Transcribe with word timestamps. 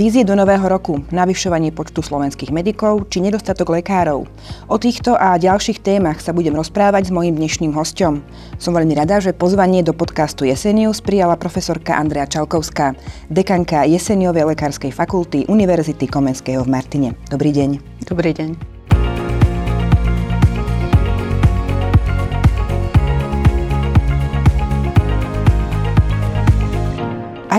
Vízie 0.00 0.24
do 0.24 0.32
nového 0.32 0.64
roku, 0.64 1.04
navyšovanie 1.12 1.76
počtu 1.76 2.00
slovenských 2.00 2.56
medikov 2.56 3.12
či 3.12 3.20
nedostatok 3.20 3.68
lekárov. 3.68 4.24
O 4.64 4.76
týchto 4.80 5.12
a 5.12 5.36
ďalších 5.36 5.84
témach 5.84 6.24
sa 6.24 6.32
budem 6.32 6.56
rozprávať 6.56 7.12
s 7.12 7.14
mojím 7.14 7.36
dnešným 7.36 7.76
hostom. 7.76 8.24
Som 8.56 8.72
veľmi 8.72 8.96
rada, 8.96 9.20
že 9.20 9.36
pozvanie 9.36 9.84
do 9.84 9.92
podcastu 9.92 10.48
Jesenius 10.48 11.04
prijala 11.04 11.36
profesorka 11.36 12.00
Andrea 12.00 12.24
Čalkovská, 12.24 12.96
dekanka 13.28 13.84
Jeseniovej 13.84 14.56
lekárskej 14.56 14.88
fakulty 14.88 15.44
Univerzity 15.52 16.08
Komenského 16.08 16.64
v 16.64 16.72
Martine. 16.72 17.12
Dobrý 17.28 17.52
deň. 17.52 18.00
Dobrý 18.08 18.32
deň. 18.32 18.69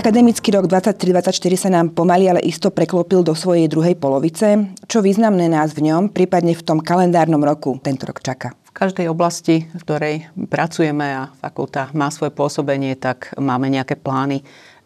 Akademický 0.02 0.50
rok 0.50 0.66
23-24 0.66 1.30
sa 1.54 1.70
nám 1.70 1.94
pomaly, 1.94 2.26
ale 2.26 2.42
isto 2.42 2.74
preklopil 2.74 3.22
do 3.22 3.38
svojej 3.38 3.70
druhej 3.70 3.94
polovice. 3.94 4.74
Čo 4.90 4.98
významné 4.98 5.46
nás 5.46 5.78
v 5.78 5.86
ňom, 5.86 6.10
prípadne 6.10 6.58
v 6.58 6.66
tom 6.66 6.82
kalendárnom 6.82 7.38
roku, 7.38 7.78
tento 7.78 8.10
rok 8.10 8.18
čaká? 8.18 8.50
V 8.66 8.74
každej 8.74 9.06
oblasti, 9.06 9.62
v 9.70 9.78
ktorej 9.78 10.26
pracujeme 10.50 11.06
a 11.06 11.30
fakulta 11.38 11.86
má 11.94 12.10
svoje 12.10 12.34
pôsobenie, 12.34 12.98
tak 12.98 13.30
máme 13.38 13.70
nejaké 13.70 13.94
plány. 13.94 14.42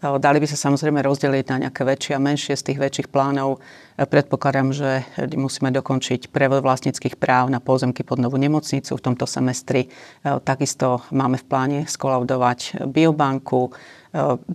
Dali 0.06 0.38
by 0.38 0.46
sa 0.46 0.55
samozrejme 0.55 1.02
rozdeliť 1.02 1.45
na 1.51 1.56
nejaké 1.66 1.83
väčšie 1.83 2.14
a 2.14 2.23
menšie 2.23 2.55
z 2.55 2.66
tých 2.70 2.78
väčších 2.78 3.09
plánov. 3.10 3.59
Predpokladám, 3.97 4.70
že 4.70 5.02
musíme 5.34 5.73
dokončiť 5.73 6.28
prevod 6.28 6.60
vlastníckých 6.62 7.19
práv 7.19 7.48
na 7.48 7.59
pozemky 7.59 8.05
pod 8.05 8.20
novú 8.20 8.37
nemocnicu 8.37 8.92
v 8.92 9.05
tomto 9.05 9.24
semestri. 9.24 9.88
Takisto 10.23 11.02
máme 11.11 11.41
v 11.41 11.48
pláne 11.48 11.78
skolaudovať 11.88 12.87
biobanku, 12.87 13.72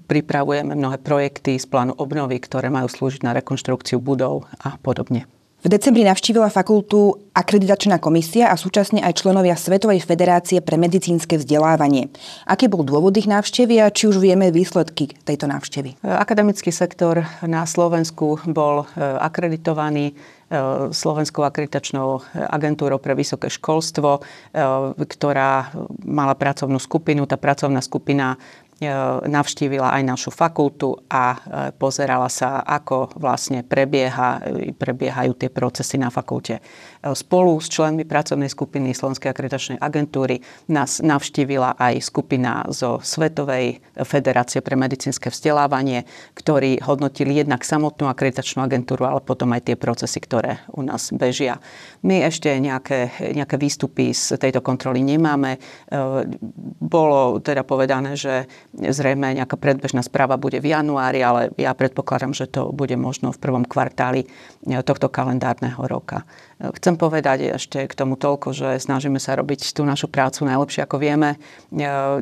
pripravujeme 0.06 0.78
mnohé 0.78 1.02
projekty 1.02 1.58
z 1.58 1.66
plánu 1.66 1.97
obnovy, 1.97 2.38
ktoré 2.40 2.70
majú 2.70 2.86
slúžiť 2.86 3.25
na 3.25 3.34
rekonštrukciu 3.36 3.97
budov 3.97 4.45
a 4.62 4.78
podobne. 4.78 5.25
V 5.62 5.70
decembri 5.70 6.02
navštívila 6.02 6.50
fakultu 6.50 7.22
akreditačná 7.38 8.02
komisia 8.02 8.50
a 8.50 8.58
súčasne 8.58 8.98
aj 9.06 9.22
členovia 9.22 9.54
Svetovej 9.54 10.02
federácie 10.02 10.58
pre 10.58 10.73
medicínske 10.73 11.38
vzdelávanie. 11.38 12.09
Aký 12.50 12.66
bol 12.66 12.81
dôvod 12.81 13.14
ich 13.14 13.30
návštevy 13.30 13.78
a 13.78 13.94
či 13.94 14.09
už 14.09 14.18
vieme 14.18 14.50
výsledky 14.50 15.14
tejto 15.22 15.45
návštevy? 15.45 16.02
Akademický 16.02 16.73
sektor 16.73 17.22
na 17.45 17.70
Slovensku 17.70 18.42
bol 18.50 18.90
e, 18.90 19.06
akreditovaný 19.22 20.06
e, 20.09 20.14
Slovenskou 20.90 21.45
akreditačnou 21.45 22.25
agentúrou 22.34 22.98
pre 22.98 23.14
vysoké 23.14 23.53
školstvo, 23.53 24.18
e, 24.18 24.22
ktorá 24.98 25.78
mala 26.02 26.34
pracovnú 26.34 26.81
skupinu. 26.81 27.30
Tá 27.30 27.38
pracovná 27.38 27.86
skupina 27.86 28.34
E, 28.34 28.70
navštívila 29.30 29.94
aj 29.94 30.04
našu 30.06 30.30
fakultu 30.34 30.98
a 31.06 31.38
e, 31.38 31.38
pozerala 31.78 32.26
sa, 32.34 32.66
ako 32.66 33.14
vlastne 33.22 33.62
prebieha, 33.62 34.42
e, 34.42 34.74
prebiehajú 34.74 35.38
tie 35.38 35.54
procesy 35.54 36.02
na 36.02 36.10
fakulte. 36.10 36.58
Spolu 37.02 37.57
s 37.57 37.67
členmi 37.73 38.05
pracovnej 38.05 38.45
skupiny 38.45 38.94
Slovenskej 38.94 39.33
akreditačnej 39.33 39.81
agentúry 39.81 40.45
nás 40.69 41.02
navštívila 41.02 41.73
aj 41.81 41.97
skupina 42.05 42.61
zo 42.69 43.02
Svetovej 43.02 43.81
federácie 44.05 44.61
pre 44.61 44.77
medicínske 44.77 45.33
vzdelávanie, 45.33 46.05
ktorí 46.38 46.77
hodnotili 46.85 47.41
jednak 47.41 47.66
samotnú 47.66 48.05
akreditačnú 48.05 48.61
agentúru, 48.61 49.09
ale 49.09 49.25
potom 49.25 49.49
aj 49.57 49.73
tie 49.73 49.75
procesy, 49.75 50.22
ktoré 50.22 50.61
u 50.77 50.85
nás 50.85 51.09
bežia. 51.09 51.57
My 52.05 52.22
ešte 52.22 52.53
nejaké, 52.61 53.09
nejaké 53.33 53.57
výstupy 53.57 54.13
z 54.13 54.38
tejto 54.38 54.61
kontroly 54.61 55.02
nemáme. 55.02 55.57
Bolo 56.77 57.41
teda 57.41 57.66
povedané, 57.66 58.13
že 58.13 58.45
Zrejme 58.72 59.35
nejaká 59.35 59.59
predbežná 59.59 59.99
správa 59.99 60.39
bude 60.39 60.63
v 60.63 60.72
januári, 60.72 61.19
ale 61.22 61.52
ja 61.59 61.75
predpokladám, 61.75 62.33
že 62.33 62.47
to 62.47 62.72
bude 62.72 62.95
možno 62.95 63.35
v 63.35 63.41
prvom 63.41 63.67
kvartáli 63.67 64.23
e, 64.23 64.28
tohto 64.81 65.11
kalendárneho 65.11 65.85
roka. 65.85 66.23
Chcem 66.61 66.94
povedať 66.94 67.57
ešte 67.57 67.89
k 67.89 67.94
tomu 67.97 68.13
toľko, 68.13 68.53
že 68.53 68.77
snažíme 68.77 69.17
sa 69.17 69.33
robiť 69.33 69.73
tú 69.73 69.81
našu 69.81 70.05
prácu 70.05 70.45
najlepšie, 70.45 70.85
ako 70.85 71.01
vieme. 71.01 71.41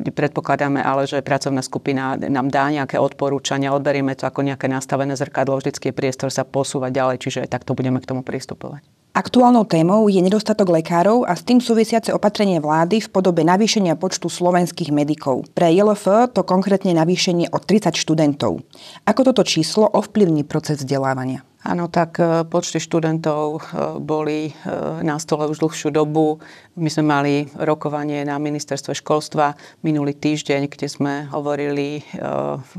Predpokladáme 0.00 0.80
ale, 0.80 1.04
že 1.04 1.20
pracovná 1.20 1.60
skupina 1.60 2.16
nám 2.16 2.48
dá 2.48 2.72
nejaké 2.72 2.96
odporúčania, 2.96 3.76
odberieme 3.76 4.16
to 4.16 4.24
ako 4.24 4.40
nejaké 4.40 4.64
nastavené 4.64 5.12
zrkadlo, 5.12 5.60
vždycky 5.60 5.92
je 5.92 5.98
priestor 5.98 6.32
sa 6.32 6.48
posúvať 6.48 6.88
ďalej, 6.96 7.16
čiže 7.20 7.40
takto 7.52 7.76
budeme 7.76 8.00
k 8.00 8.08
tomu 8.08 8.24
pristupovať. 8.24 8.80
Aktuálnou 9.10 9.66
témou 9.66 10.06
je 10.06 10.22
nedostatok 10.22 10.70
lekárov 10.70 11.26
a 11.26 11.34
s 11.34 11.42
tým 11.42 11.58
súvisiace 11.58 12.14
opatrenie 12.14 12.62
vlády 12.62 13.02
v 13.02 13.10
podobe 13.10 13.42
navýšenia 13.42 13.98
počtu 13.98 14.30
slovenských 14.30 14.94
medikov. 14.94 15.50
Pre 15.50 15.66
JLF 15.66 16.30
to 16.30 16.46
konkrétne 16.46 16.94
navýšenie 16.94 17.50
o 17.50 17.58
30 17.58 17.98
študentov. 17.98 18.62
Ako 19.10 19.20
toto 19.26 19.42
číslo 19.42 19.90
ovplyvní 19.90 20.46
proces 20.46 20.86
vzdelávania? 20.86 21.42
Áno, 21.60 21.92
tak 21.92 22.16
e, 22.16 22.48
počty 22.48 22.80
študentov 22.80 23.44
e, 23.52 23.60
boli 24.00 24.48
e, 24.48 24.52
na 25.04 25.20
stole 25.20 25.44
už 25.44 25.60
dlhšiu 25.60 25.92
dobu. 25.92 26.40
My 26.80 26.88
sme 26.88 27.04
mali 27.04 27.34
rokovanie 27.52 28.24
na 28.24 28.40
ministerstve 28.40 28.96
školstva 28.96 29.52
minulý 29.84 30.16
týždeň, 30.16 30.72
kde 30.72 30.88
sme 30.88 31.28
hovorili 31.28 32.00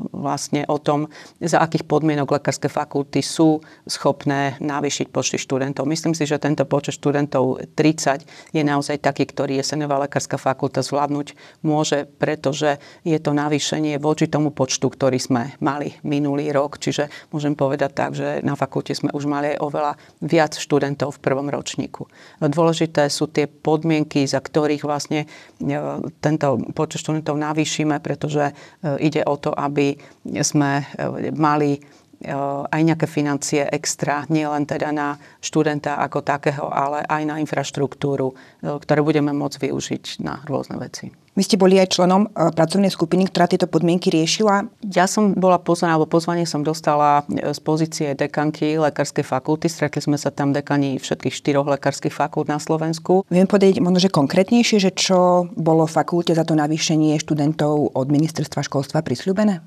vlastne 0.09 0.65
o 0.65 0.81
tom, 0.81 1.05
za 1.37 1.61
akých 1.61 1.85
podmienok 1.85 2.41
lekárske 2.41 2.65
fakulty 2.65 3.21
sú 3.21 3.61
schopné 3.85 4.57
navýšiť 4.57 5.13
počty 5.13 5.37
študentov. 5.37 5.85
Myslím 5.85 6.17
si, 6.17 6.25
že 6.25 6.41
tento 6.41 6.65
počet 6.65 6.97
študentov 6.97 7.61
30 7.77 8.25
je 8.57 8.63
naozaj 8.65 8.97
taký, 9.05 9.29
ktorý 9.29 9.61
Jesenová 9.61 10.01
lekárska 10.01 10.41
fakulta 10.41 10.81
zvládnuť 10.81 11.37
môže, 11.61 12.09
pretože 12.17 12.81
je 13.05 13.21
to 13.21 13.37
navýšenie 13.37 14.01
voči 14.01 14.25
tomu 14.25 14.49
počtu, 14.49 14.89
ktorý 14.89 15.21
sme 15.21 15.53
mali 15.61 15.93
minulý 16.01 16.49
rok. 16.49 16.81
Čiže 16.81 17.29
môžem 17.29 17.53
povedať 17.53 17.91
tak, 17.93 18.17
že 18.17 18.41
na 18.41 18.57
fakulte 18.57 18.70
fakulte 18.71 18.95
sme 18.95 19.11
už 19.11 19.27
mali 19.27 19.51
aj 19.51 19.67
oveľa 19.67 19.99
viac 20.23 20.55
študentov 20.55 21.19
v 21.19 21.23
prvom 21.27 21.51
ročníku. 21.51 22.07
Dôležité 22.39 23.11
sú 23.11 23.27
tie 23.27 23.51
podmienky, 23.51 24.23
za 24.23 24.39
ktorých 24.39 24.87
vlastne 24.87 25.27
e, 25.59 25.75
tento 26.23 26.55
počet 26.71 27.03
študentov 27.03 27.35
navýšime, 27.35 27.99
pretože 27.99 28.47
e, 28.47 28.53
ide 29.03 29.27
o 29.27 29.35
to, 29.35 29.51
aby 29.51 29.99
sme 30.39 30.79
e, 30.79 31.35
mali 31.35 31.83
aj 32.71 32.81
nejaké 32.81 33.07
financie 33.09 33.65
extra, 33.69 34.25
nielen 34.29 34.65
teda 34.69 34.93
na 34.93 35.17
študenta 35.41 35.97
ako 36.01 36.21
takého, 36.21 36.69
ale 36.69 37.01
aj 37.05 37.23
na 37.25 37.35
infraštruktúru, 37.41 38.33
ktoré 38.61 39.01
budeme 39.01 39.33
môcť 39.33 39.69
využiť 39.69 40.03
na 40.21 40.41
rôzne 40.45 40.77
veci. 40.77 41.09
Vy 41.31 41.47
ste 41.47 41.55
boli 41.55 41.79
aj 41.79 41.95
členom 41.95 42.27
pracovnej 42.35 42.91
skupiny, 42.91 43.31
ktorá 43.31 43.47
tieto 43.47 43.63
podmienky 43.63 44.11
riešila? 44.11 44.67
Ja 44.83 45.07
som 45.07 45.31
bola 45.31 45.63
pozvaná, 45.63 45.95
alebo 45.95 46.11
pozvanie 46.11 46.43
som 46.43 46.59
dostala 46.59 47.23
e, 47.31 47.55
z 47.55 47.59
pozície 47.63 48.11
dekanky 48.19 48.75
lekárskej 48.75 49.23
fakulty. 49.23 49.71
Stretli 49.71 50.03
sme 50.03 50.19
sa 50.19 50.27
tam 50.27 50.51
dekani 50.51 50.99
všetkých 50.99 51.31
štyroch 51.31 51.71
lekárskych 51.71 52.11
fakult 52.11 52.51
na 52.51 52.59
Slovensku. 52.59 53.23
Viem 53.31 53.47
povedať 53.47 53.79
možno, 53.79 54.03
že 54.03 54.11
konkrétnejšie, 54.11 54.83
že 54.83 54.91
čo 54.91 55.47
bolo 55.55 55.87
fakulte 55.87 56.35
za 56.35 56.43
to 56.43 56.51
navýšenie 56.51 57.15
študentov 57.23 57.95
od 57.95 58.07
ministerstva 58.11 58.67
školstva 58.67 58.99
prisľúbené? 58.99 59.63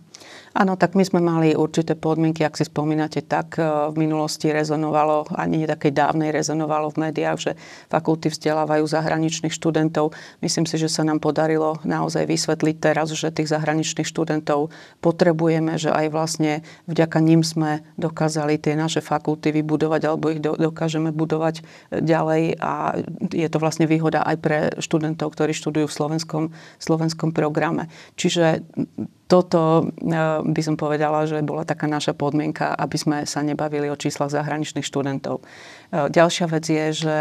Áno, 0.55 0.79
tak 0.79 0.95
my 0.95 1.03
sme 1.03 1.19
mali 1.19 1.59
určité 1.59 1.99
podmienky, 1.99 2.47
ak 2.47 2.55
si 2.55 2.63
spomínate, 2.63 3.27
tak 3.27 3.59
e, 3.59 3.91
v 3.91 3.97
minulosti 3.99 4.55
rezonovalo, 4.55 5.27
ani 5.35 5.63
nie 5.63 5.67
takej 5.67 5.91
dávnej 5.91 6.31
rezonovalo 6.31 6.95
v 6.95 7.11
médiách, 7.11 7.39
že 7.43 7.53
fakulty 7.91 8.31
vzdelávajú 8.31 8.87
zahraničných 8.87 9.51
študentov. 9.51 10.15
Myslím 10.47 10.63
si, 10.71 10.79
že 10.79 10.87
sa 10.87 11.03
nám 11.03 11.19
podarilo 11.19 11.83
naozaj 11.83 12.31
vysvetliť 12.31 12.77
teraz, 12.79 13.11
že 13.11 13.35
tých 13.35 13.51
zahraničných 13.51 14.07
študentov 14.07 14.71
potrebujeme, 15.03 15.75
že 15.75 15.91
aj 15.91 16.07
vlastne 16.15 16.63
vďaka 16.87 17.19
ním 17.19 17.43
sme 17.43 17.83
dokázali 17.99 18.55
tie 18.55 18.79
naše 18.79 19.03
fakulty 19.03 19.51
vybudovať 19.51 20.01
alebo 20.07 20.31
ich 20.31 20.39
dokážeme 20.39 21.11
budovať 21.11 21.59
e, 21.59 21.63
ďalej 21.99 22.63
a 22.63 23.03
je 23.35 23.49
to 23.51 23.59
vlastne 23.59 23.91
výhoda 23.91 24.23
aj 24.23 24.37
pre 24.39 24.59
študentov, 24.79 25.35
ktorí 25.35 25.51
študujú 25.51 25.91
v 25.91 25.97
slovenskom, 25.99 26.45
slovenskom 26.79 27.35
programe. 27.35 27.91
Čiže 28.15 28.63
toto 29.25 29.89
e, 29.89 30.13
by 30.45 30.63
som 30.63 30.77
povedala, 30.77 31.25
že 31.25 31.41
bola 31.41 31.65
taká 31.65 31.89
naša 31.89 32.13
podmienka, 32.13 32.77
aby 32.77 32.97
sme 33.01 33.17
sa 33.25 33.41
nebavili 33.41 33.89
o 33.89 33.97
číslach 33.97 34.29
zahraničných 34.29 34.85
študentov. 34.85 35.41
E, 35.41 36.13
ďalšia 36.13 36.47
vec 36.53 36.65
je, 36.69 36.87
že 36.93 37.17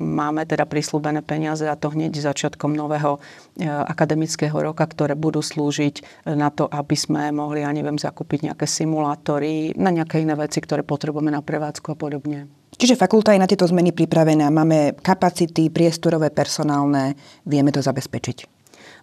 máme 0.00 0.48
teda 0.48 0.64
prislúbené 0.64 1.20
peniaze 1.20 1.68
a 1.68 1.76
to 1.76 1.92
hneď 1.92 2.16
začiatkom 2.16 2.72
nového 2.72 3.20
e, 3.60 3.68
akademického 3.68 4.56
roka, 4.56 4.88
ktoré 4.88 5.12
budú 5.12 5.44
slúžiť 5.44 6.24
na 6.32 6.48
to, 6.48 6.64
aby 6.72 6.96
sme 6.96 7.28
mohli, 7.36 7.60
ja 7.60 7.70
neviem, 7.72 8.00
zakúpiť 8.00 8.48
nejaké 8.48 8.64
simulátory, 8.64 9.76
na 9.76 9.92
nejaké 9.92 10.24
iné 10.24 10.32
veci, 10.32 10.64
ktoré 10.64 10.80
potrebujeme 10.80 11.28
na 11.28 11.44
prevádzku 11.44 11.92
a 11.92 11.96
podobne. 11.96 12.48
Čiže 12.72 12.96
fakulta 12.96 13.36
je 13.36 13.42
na 13.42 13.46
tieto 13.46 13.68
zmeny 13.68 13.92
pripravená. 13.92 14.48
Máme 14.48 14.96
kapacity, 15.04 15.68
priestorové, 15.68 16.32
personálne, 16.32 17.12
vieme 17.44 17.68
to 17.68 17.84
zabezpečiť. 17.84 18.51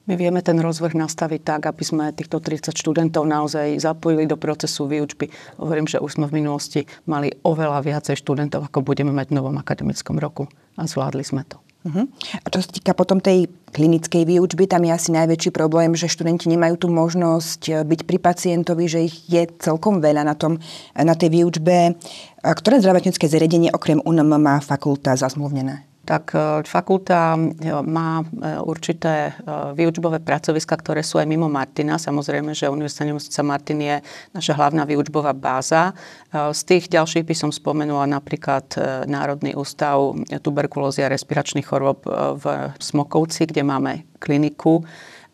My 0.09 0.17
vieme 0.17 0.41
ten 0.41 0.57
rozvrh 0.57 0.97
nastaviť 0.97 1.41
tak, 1.45 1.61
aby 1.69 1.83
sme 1.85 2.09
týchto 2.09 2.41
30 2.41 2.73
študentov 2.73 3.29
naozaj 3.29 3.77
zapojili 3.77 4.25
do 4.25 4.41
procesu 4.41 4.89
výučby. 4.89 5.29
Hovorím, 5.61 5.85
že 5.85 6.01
už 6.01 6.17
sme 6.17 6.25
v 6.25 6.41
minulosti 6.41 6.89
mali 7.05 7.29
oveľa 7.45 7.85
viacej 7.85 8.17
študentov, 8.17 8.73
ako 8.73 8.81
budeme 8.81 9.13
mať 9.13 9.29
v 9.29 9.37
novom 9.37 9.53
akademickom 9.61 10.17
roku. 10.17 10.49
A 10.81 10.89
zvládli 10.89 11.21
sme 11.21 11.45
to. 11.45 11.61
Uh-huh. 11.85 12.09
A 12.41 12.47
čo 12.49 12.59
sa 12.59 12.73
týka 12.73 12.97
potom 12.97 13.21
tej 13.21 13.53
klinickej 13.69 14.25
výučby, 14.25 14.65
tam 14.65 14.83
je 14.83 14.97
asi 14.97 15.13
najväčší 15.13 15.53
problém, 15.53 15.93
že 15.93 16.09
študenti 16.09 16.49
nemajú 16.49 16.75
tú 16.75 16.87
možnosť 16.89 17.61
eh, 17.69 17.75
byť 17.85 18.01
pri 18.09 18.17
pacientovi, 18.17 18.89
že 18.89 19.05
ich 19.05 19.15
je 19.29 19.45
celkom 19.61 20.01
veľa 20.01 20.25
na, 20.25 20.33
tom, 20.33 20.57
na 20.97 21.13
tej 21.13 21.37
výučbe. 21.37 21.93
Ktoré 22.41 22.81
zdravotnícke 22.81 23.29
zariadenie 23.29 23.69
okrem 23.69 24.01
UNM 24.01 24.41
má 24.41 24.57
fakulta 24.57 25.13
zazmluvnené? 25.13 25.88
Tak 26.09 26.33
e, 26.33 26.65
fakulta 26.65 27.37
e, 27.37 27.39
má 27.85 28.25
e, 28.25 28.57
určité 28.65 29.37
výučbové 29.77 30.17
pracoviska, 30.17 30.73
ktoré 30.81 31.05
sú 31.05 31.21
aj 31.21 31.29
mimo 31.29 31.45
Martina. 31.45 32.01
Samozrejme, 32.01 32.57
že 32.57 32.65
Univerzita 32.65 33.05
nemocnica 33.05 33.41
Martin 33.45 33.79
je 33.85 33.95
naša 34.33 34.57
hlavná 34.57 34.89
výučbová 34.89 35.37
báza. 35.37 35.93
Z 36.33 36.61
tých 36.65 36.89
ďalších 36.89 37.25
by 37.25 37.35
som 37.37 37.51
spomenula 37.53 38.09
napríklad 38.09 38.73
Národný 39.05 39.53
ústav 39.53 40.17
tuberkulózy 40.41 41.05
a 41.05 41.11
respiračných 41.11 41.67
chorób 41.67 42.07
v 42.39 42.45
Smokovci, 42.79 43.45
kde 43.49 43.61
máme 43.65 43.91
kliniku, 44.17 44.85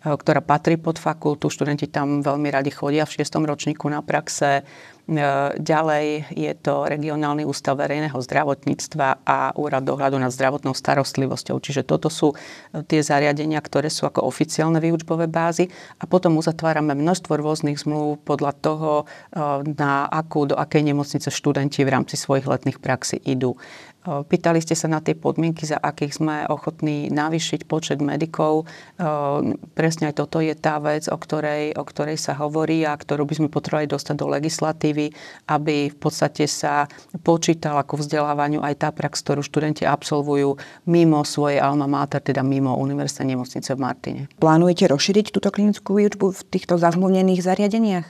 ktorá 0.02 0.42
patrí 0.46 0.78
pod 0.78 1.02
fakultu. 1.02 1.50
Študenti 1.50 1.90
tam 1.90 2.22
veľmi 2.22 2.50
radi 2.54 2.70
chodia 2.70 3.08
v 3.08 3.16
šiestom 3.20 3.44
ročníku 3.48 3.90
na 3.90 4.06
praxe. 4.06 4.62
E, 5.06 5.22
ďalej 5.62 6.34
je 6.34 6.50
to 6.58 6.90
regionálny 6.90 7.46
ústav 7.46 7.78
verejného 7.78 8.18
zdravotníctva 8.18 9.22
a 9.22 9.54
úrad 9.54 9.86
dohľadu 9.86 10.18
nad 10.18 10.34
zdravotnou 10.34 10.74
starostlivosťou. 10.74 11.62
Čiže 11.62 11.86
toto 11.86 12.10
sú 12.10 12.34
e, 12.34 12.82
tie 12.90 13.06
zariadenia, 13.06 13.62
ktoré 13.62 13.94
sú 13.94 14.10
ako 14.10 14.26
oficiálne 14.26 14.82
výučbové 14.82 15.30
bázy 15.30 15.70
a 16.02 16.10
potom 16.10 16.42
uzatvárame 16.42 16.98
množstvo 16.98 17.38
rôznych 17.38 17.78
zmluv 17.86 18.18
podľa 18.26 18.52
toho, 18.58 18.92
e, 19.30 19.38
na 19.78 20.10
akú, 20.10 20.50
do 20.50 20.58
akej 20.58 20.82
nemocnice 20.82 21.30
študenti 21.30 21.86
v 21.86 21.94
rámci 21.94 22.18
svojich 22.18 22.50
letných 22.50 22.82
praxí 22.82 23.22
idú. 23.22 23.62
Pýtali 24.06 24.62
ste 24.62 24.78
sa 24.78 24.86
na 24.86 25.02
tie 25.02 25.18
podmienky, 25.18 25.66
za 25.66 25.82
akých 25.82 26.22
sme 26.22 26.46
ochotní 26.46 27.10
navýšiť 27.10 27.66
počet 27.66 27.98
medikov. 28.06 28.70
Presne 29.74 30.14
aj 30.14 30.16
toto 30.22 30.38
je 30.38 30.54
tá 30.54 30.78
vec, 30.78 31.10
o 31.10 31.18
ktorej, 31.18 31.74
o 31.74 31.82
ktorej 31.82 32.22
sa 32.22 32.38
hovorí 32.38 32.86
a 32.86 32.94
ktorú 32.94 33.26
by 33.26 33.34
sme 33.42 33.50
potrebovali 33.50 33.90
dostať 33.90 34.16
do 34.16 34.30
legislatívy, 34.30 35.10
aby 35.50 35.90
v 35.90 35.98
podstate 35.98 36.46
sa 36.46 36.86
počítal 37.26 37.82
ako 37.82 38.06
vzdelávaniu 38.06 38.62
aj 38.62 38.86
tá 38.86 38.90
prax, 38.94 39.26
ktorú 39.26 39.42
študenti 39.42 39.90
absolvujú 39.90 40.54
mimo 40.86 41.26
svojej 41.26 41.58
alma 41.58 41.90
mater, 41.90 42.22
teda 42.22 42.46
mimo 42.46 42.78
univerzitnej 42.78 43.34
nemocnice 43.34 43.74
v 43.74 43.80
Martine. 43.82 44.22
Plánujete 44.38 44.86
rozšíriť 44.86 45.34
túto 45.34 45.50
klinickú 45.50 45.98
výučbu 45.98 46.30
v 46.30 46.42
týchto 46.54 46.78
zazmluvnených 46.78 47.42
zariadeniach? 47.42 48.08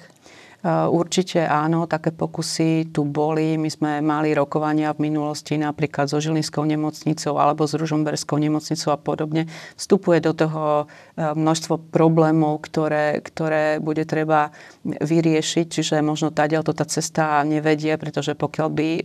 Určite 0.66 1.46
áno, 1.46 1.86
také 1.86 2.10
pokusy 2.10 2.90
tu 2.90 3.06
boli. 3.06 3.54
My 3.54 3.70
sme 3.70 3.92
mali 4.02 4.34
rokovania 4.34 4.98
v 4.98 5.14
minulosti 5.14 5.62
napríklad 5.62 6.10
so 6.10 6.18
Žilinskou 6.18 6.66
nemocnicou 6.66 7.38
alebo 7.38 7.70
s 7.70 7.78
Ružomberskou 7.78 8.42
nemocnicou 8.42 8.90
a 8.90 8.98
podobne. 8.98 9.46
Vstupuje 9.78 10.26
do 10.26 10.34
toho 10.34 10.64
e, 10.90 11.22
množstvo 11.22 11.94
problémov, 11.94 12.66
ktoré, 12.66 13.22
ktoré 13.22 13.78
bude 13.78 14.10
treba 14.10 14.50
vyriešiť, 14.82 15.66
čiže 15.70 15.96
možno 16.02 16.34
tadiaľ 16.34 16.66
to 16.66 16.74
tá 16.74 16.90
cesta 16.90 17.46
nevedie, 17.46 17.94
pretože 18.02 18.34
pokiaľ 18.34 18.68
by 18.74 18.88
e, 18.90 19.02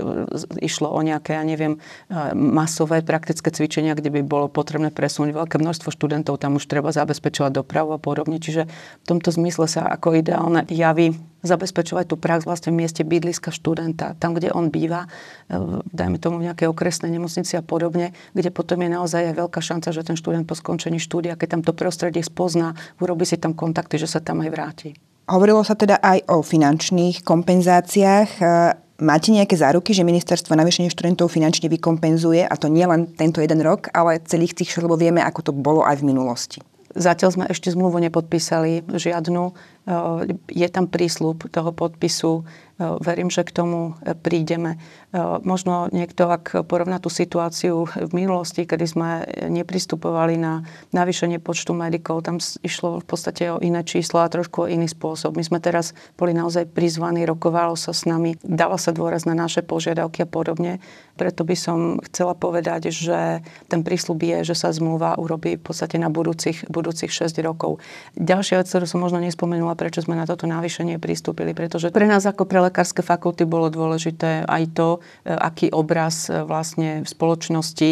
išlo 0.64 0.88
o 0.88 1.00
nejaké, 1.04 1.36
ja 1.36 1.44
neviem, 1.44 1.76
masové 2.32 3.04
praktické 3.04 3.52
cvičenia, 3.52 3.92
kde 3.92 4.08
by 4.08 4.24
bolo 4.24 4.48
potrebné 4.48 4.88
presunúť 4.88 5.36
veľké 5.36 5.60
množstvo 5.60 5.92
študentov, 5.92 6.40
tam 6.40 6.56
už 6.56 6.64
treba 6.64 6.88
zabezpečovať 6.88 7.52
dopravu 7.52 7.92
a 7.92 8.00
podobne. 8.00 8.40
Čiže 8.40 8.64
v 9.04 9.04
tomto 9.04 9.28
zmysle 9.28 9.68
sa 9.68 9.84
ako 9.84 10.16
ideálne 10.16 10.64
javí 10.72 11.12
zabezpečovať 11.40 12.04
tú 12.10 12.16
prax 12.20 12.44
vlastne 12.44 12.72
v 12.72 12.84
mieste 12.84 13.02
bydliska 13.04 13.52
študenta, 13.52 14.16
tam, 14.20 14.36
kde 14.36 14.52
on 14.52 14.68
býva, 14.68 15.08
e, 15.48 15.80
dajme 15.90 16.20
tomu 16.20 16.40
v 16.40 16.52
nejakej 16.52 16.68
okresnej 16.68 17.10
nemocnici 17.12 17.56
a 17.56 17.64
podobne, 17.64 18.12
kde 18.36 18.50
potom 18.52 18.80
je 18.84 18.90
naozaj 18.92 19.32
aj 19.32 19.34
veľká 19.36 19.60
šanca, 19.60 19.88
že 19.92 20.04
ten 20.04 20.16
študent 20.16 20.44
po 20.44 20.54
skončení 20.56 21.00
štúdia, 21.00 21.36
keď 21.36 21.58
tam 21.58 21.62
to 21.64 21.72
prostredie 21.72 22.20
spozná, 22.20 22.76
urobí 23.00 23.24
si 23.24 23.40
tam 23.40 23.56
kontakty, 23.56 23.96
že 23.96 24.08
sa 24.08 24.20
tam 24.20 24.44
aj 24.44 24.50
vráti. 24.52 24.90
Hovorilo 25.30 25.62
sa 25.62 25.78
teda 25.78 26.02
aj 26.02 26.26
o 26.26 26.42
finančných 26.42 27.22
kompenzáciách. 27.22 28.30
E, 28.36 28.44
máte 29.00 29.32
nejaké 29.32 29.56
záruky, 29.56 29.96
že 29.96 30.04
ministerstvo 30.04 30.52
navýšenie 30.52 30.92
študentov 30.92 31.32
finančne 31.32 31.72
vykompenzuje, 31.72 32.44
a 32.44 32.54
to 32.58 32.68
nie 32.68 32.84
len 32.84 33.08
tento 33.16 33.40
jeden 33.40 33.64
rok, 33.64 33.88
ale 33.96 34.20
celých 34.28 34.58
tých, 34.58 34.76
lebo 34.76 34.98
vieme, 34.98 35.24
ako 35.24 35.40
to 35.40 35.52
bolo 35.56 35.86
aj 35.86 36.04
v 36.04 36.06
minulosti? 36.10 36.60
Zatiaľ 36.90 37.30
sme 37.30 37.44
ešte 37.46 37.70
zmluvu 37.70 38.02
nepodpísali 38.02 38.82
žiadnu. 38.90 39.54
Je 40.46 40.68
tam 40.70 40.86
prísľub 40.86 41.50
toho 41.50 41.70
podpisu 41.74 42.46
verím, 42.80 43.28
že 43.28 43.44
k 43.44 43.52
tomu 43.52 43.94
eh, 44.00 44.16
prídeme. 44.16 44.80
Možno 45.42 45.90
niekto, 45.90 46.30
ak 46.30 46.70
porovná 46.70 47.02
tú 47.02 47.10
situáciu 47.10 47.82
v 47.82 48.12
minulosti, 48.14 48.62
kedy 48.62 48.86
sme 48.86 49.26
nepristupovali 49.50 50.38
na 50.38 50.62
navýšenie 50.94 51.42
počtu 51.42 51.74
medikov, 51.74 52.22
tam 52.22 52.38
išlo 52.62 53.02
v 53.02 53.06
podstate 53.10 53.50
o 53.50 53.58
iné 53.58 53.82
čísla 53.82 54.22
a 54.22 54.30
trošku 54.30 54.64
o 54.64 54.70
iný 54.70 54.86
spôsob. 54.86 55.34
My 55.34 55.42
sme 55.42 55.58
teraz 55.58 55.98
boli 56.14 56.30
naozaj 56.30 56.70
prizvaní, 56.70 57.26
rokovalo 57.26 57.74
sa 57.74 57.90
s 57.90 58.06
nami, 58.06 58.38
dala 58.46 58.78
sa 58.78 58.94
dôraz 58.94 59.26
na 59.26 59.34
naše 59.34 59.66
požiadavky 59.66 60.22
a 60.22 60.30
podobne. 60.30 60.78
Preto 61.18 61.42
by 61.42 61.58
som 61.58 61.98
chcela 62.06 62.38
povedať, 62.38 62.94
že 62.94 63.42
ten 63.66 63.82
prísľub 63.82 64.22
je, 64.22 64.54
že 64.54 64.54
sa 64.54 64.70
zmluva 64.70 65.18
urobí 65.18 65.58
v 65.58 65.62
podstate 65.66 65.98
na 65.98 66.06
budúcich, 66.06 66.70
budúcich 66.70 67.10
6 67.10 67.34
rokov. 67.42 67.82
Ďalšia 68.14 68.62
vec, 68.62 68.70
ktorú 68.70 68.86
som 68.86 69.02
možno 69.02 69.18
nespomenula, 69.18 69.74
prečo 69.80 70.04
sme 70.04 70.12
na 70.12 70.28
toto 70.28 70.44
navýšenie 70.44 71.00
pristúpili, 71.00 71.56
pretože 71.56 71.88
pre 71.88 72.04
nás 72.04 72.28
ako 72.28 72.44
pre 72.44 72.60
lekárske 72.60 73.00
fakulty 73.00 73.48
bolo 73.48 73.72
dôležité 73.72 74.44
aj 74.44 74.76
to, 74.76 74.88
e, 75.24 75.32
aký 75.32 75.72
obraz 75.72 76.28
e, 76.28 76.44
vlastne 76.44 77.00
v 77.00 77.08
spoločnosti 77.08 77.90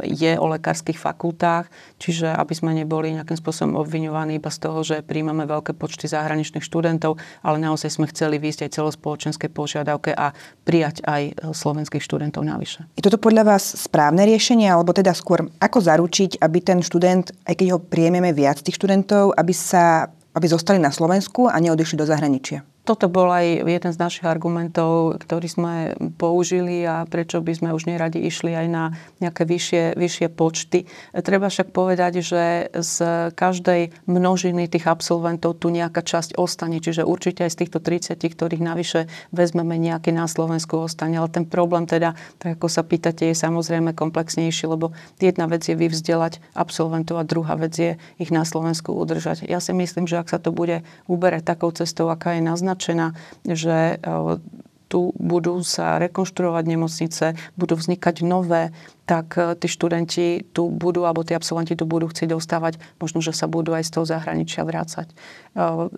je 0.00 0.32
o 0.40 0.46
lekárskych 0.48 0.96
fakultách, 0.96 1.68
čiže 2.00 2.32
aby 2.32 2.54
sme 2.56 2.72
neboli 2.72 3.12
nejakým 3.12 3.36
spôsobom 3.36 3.76
obviňovaní 3.84 4.40
iba 4.40 4.48
z 4.48 4.58
toho, 4.64 4.80
že 4.80 5.04
príjmame 5.04 5.44
veľké 5.44 5.76
počty 5.76 6.08
zahraničných 6.08 6.64
študentov, 6.64 7.20
ale 7.44 7.60
naozaj 7.60 7.92
sme 7.92 8.08
chceli 8.08 8.40
výjsť 8.40 8.64
aj 8.64 8.74
celospoločenskej 8.80 9.52
požiadavke 9.52 10.16
a 10.16 10.32
prijať 10.64 11.04
aj 11.04 11.22
e, 11.28 11.32
slovenských 11.52 12.00
študentov 12.00 12.48
navyše. 12.48 12.88
Je 12.96 13.04
toto 13.04 13.20
podľa 13.20 13.44
vás 13.44 13.76
správne 13.76 14.24
riešenie, 14.24 14.72
alebo 14.72 14.96
teda 14.96 15.12
skôr 15.12 15.52
ako 15.60 15.78
zaručiť, 15.84 16.40
aby 16.40 16.58
ten 16.64 16.80
študent, 16.80 17.28
aj 17.44 17.54
keď 17.60 17.76
ho 17.76 17.78
príjmeme 17.82 18.32
viac 18.32 18.64
tých 18.64 18.80
študentov, 18.80 19.36
aby 19.36 19.52
sa 19.52 20.08
aby 20.36 20.46
zostali 20.52 20.76
na 20.76 20.92
Slovensku 20.92 21.48
a 21.48 21.56
neodišli 21.56 21.96
do 21.96 22.04
zahraničia? 22.04 22.75
Toto 22.86 23.10
bol 23.10 23.26
aj 23.34 23.66
jeden 23.66 23.90
z 23.90 23.98
našich 23.98 24.22
argumentov, 24.22 25.18
ktorý 25.18 25.46
sme 25.50 25.74
použili 26.14 26.86
a 26.86 27.02
prečo 27.02 27.42
by 27.42 27.52
sme 27.58 27.68
už 27.74 27.90
neradi 27.90 28.22
išli 28.22 28.54
aj 28.54 28.66
na 28.70 28.94
nejaké 29.18 29.42
vyššie, 29.42 29.98
vyššie 29.98 30.30
počty. 30.30 30.86
Treba 31.10 31.50
však 31.50 31.74
povedať, 31.74 32.22
že 32.22 32.70
z 32.70 32.96
každej 33.34 34.06
množiny 34.06 34.70
tých 34.70 34.86
absolventov 34.86 35.58
tu 35.58 35.74
nejaká 35.74 36.06
časť 36.06 36.38
ostane, 36.38 36.78
čiže 36.78 37.02
určite 37.02 37.42
aj 37.42 37.58
z 37.58 37.66
týchto 37.66 37.82
30, 37.82 38.22
ktorých 38.22 38.62
navyše 38.62 39.10
vezmeme 39.34 39.74
nejaký 39.82 40.14
na 40.14 40.30
Slovensku 40.30 40.86
ostane. 40.86 41.18
Ale 41.18 41.26
ten 41.26 41.42
problém 41.42 41.90
teda, 41.90 42.14
tak 42.38 42.62
ako 42.62 42.70
sa 42.70 42.86
pýtate, 42.86 43.26
je 43.26 43.34
samozrejme 43.34 43.98
komplexnejší, 43.98 44.70
lebo 44.70 44.94
jedna 45.18 45.50
vec 45.50 45.66
je 45.66 45.74
vyvzdelať 45.74 46.38
absolventov 46.54 47.18
a 47.18 47.26
druhá 47.26 47.58
vec 47.58 47.74
je 47.74 47.98
ich 48.22 48.30
na 48.30 48.46
Slovensku 48.46 48.94
udržať. 48.94 49.42
Ja 49.50 49.58
si 49.58 49.74
myslím, 49.74 50.06
že 50.06 50.22
ak 50.22 50.30
sa 50.30 50.38
to 50.38 50.54
bude 50.54 50.86
uberať 51.10 51.42
takou 51.42 51.74
cestou, 51.74 52.06
aká 52.06 52.38
je 52.38 52.46
naznačená, 52.46 52.75
naznačená, 52.76 53.16
že 53.48 53.96
e, 53.96 54.38
tu 54.86 55.10
budú 55.18 55.64
sa 55.66 55.98
rekonštruovať 55.98 56.64
nemocnice, 56.68 57.24
budú 57.56 57.74
vznikať 57.74 58.22
nové, 58.22 58.70
tak 59.08 59.34
e, 59.40 59.56
tí 59.56 59.66
študenti 59.66 60.44
tu 60.52 60.68
budú, 60.68 61.08
alebo 61.08 61.24
tí 61.24 61.32
absolventi 61.32 61.72
tu 61.72 61.88
budú 61.88 62.12
chcieť 62.12 62.36
dostávať, 62.36 62.76
možno, 63.00 63.24
že 63.24 63.32
sa 63.32 63.48
budú 63.48 63.72
aj 63.72 63.88
z 63.88 63.90
toho 63.96 64.04
zahraničia 64.04 64.62
vrácať. 64.68 65.08
E, 65.10 65.14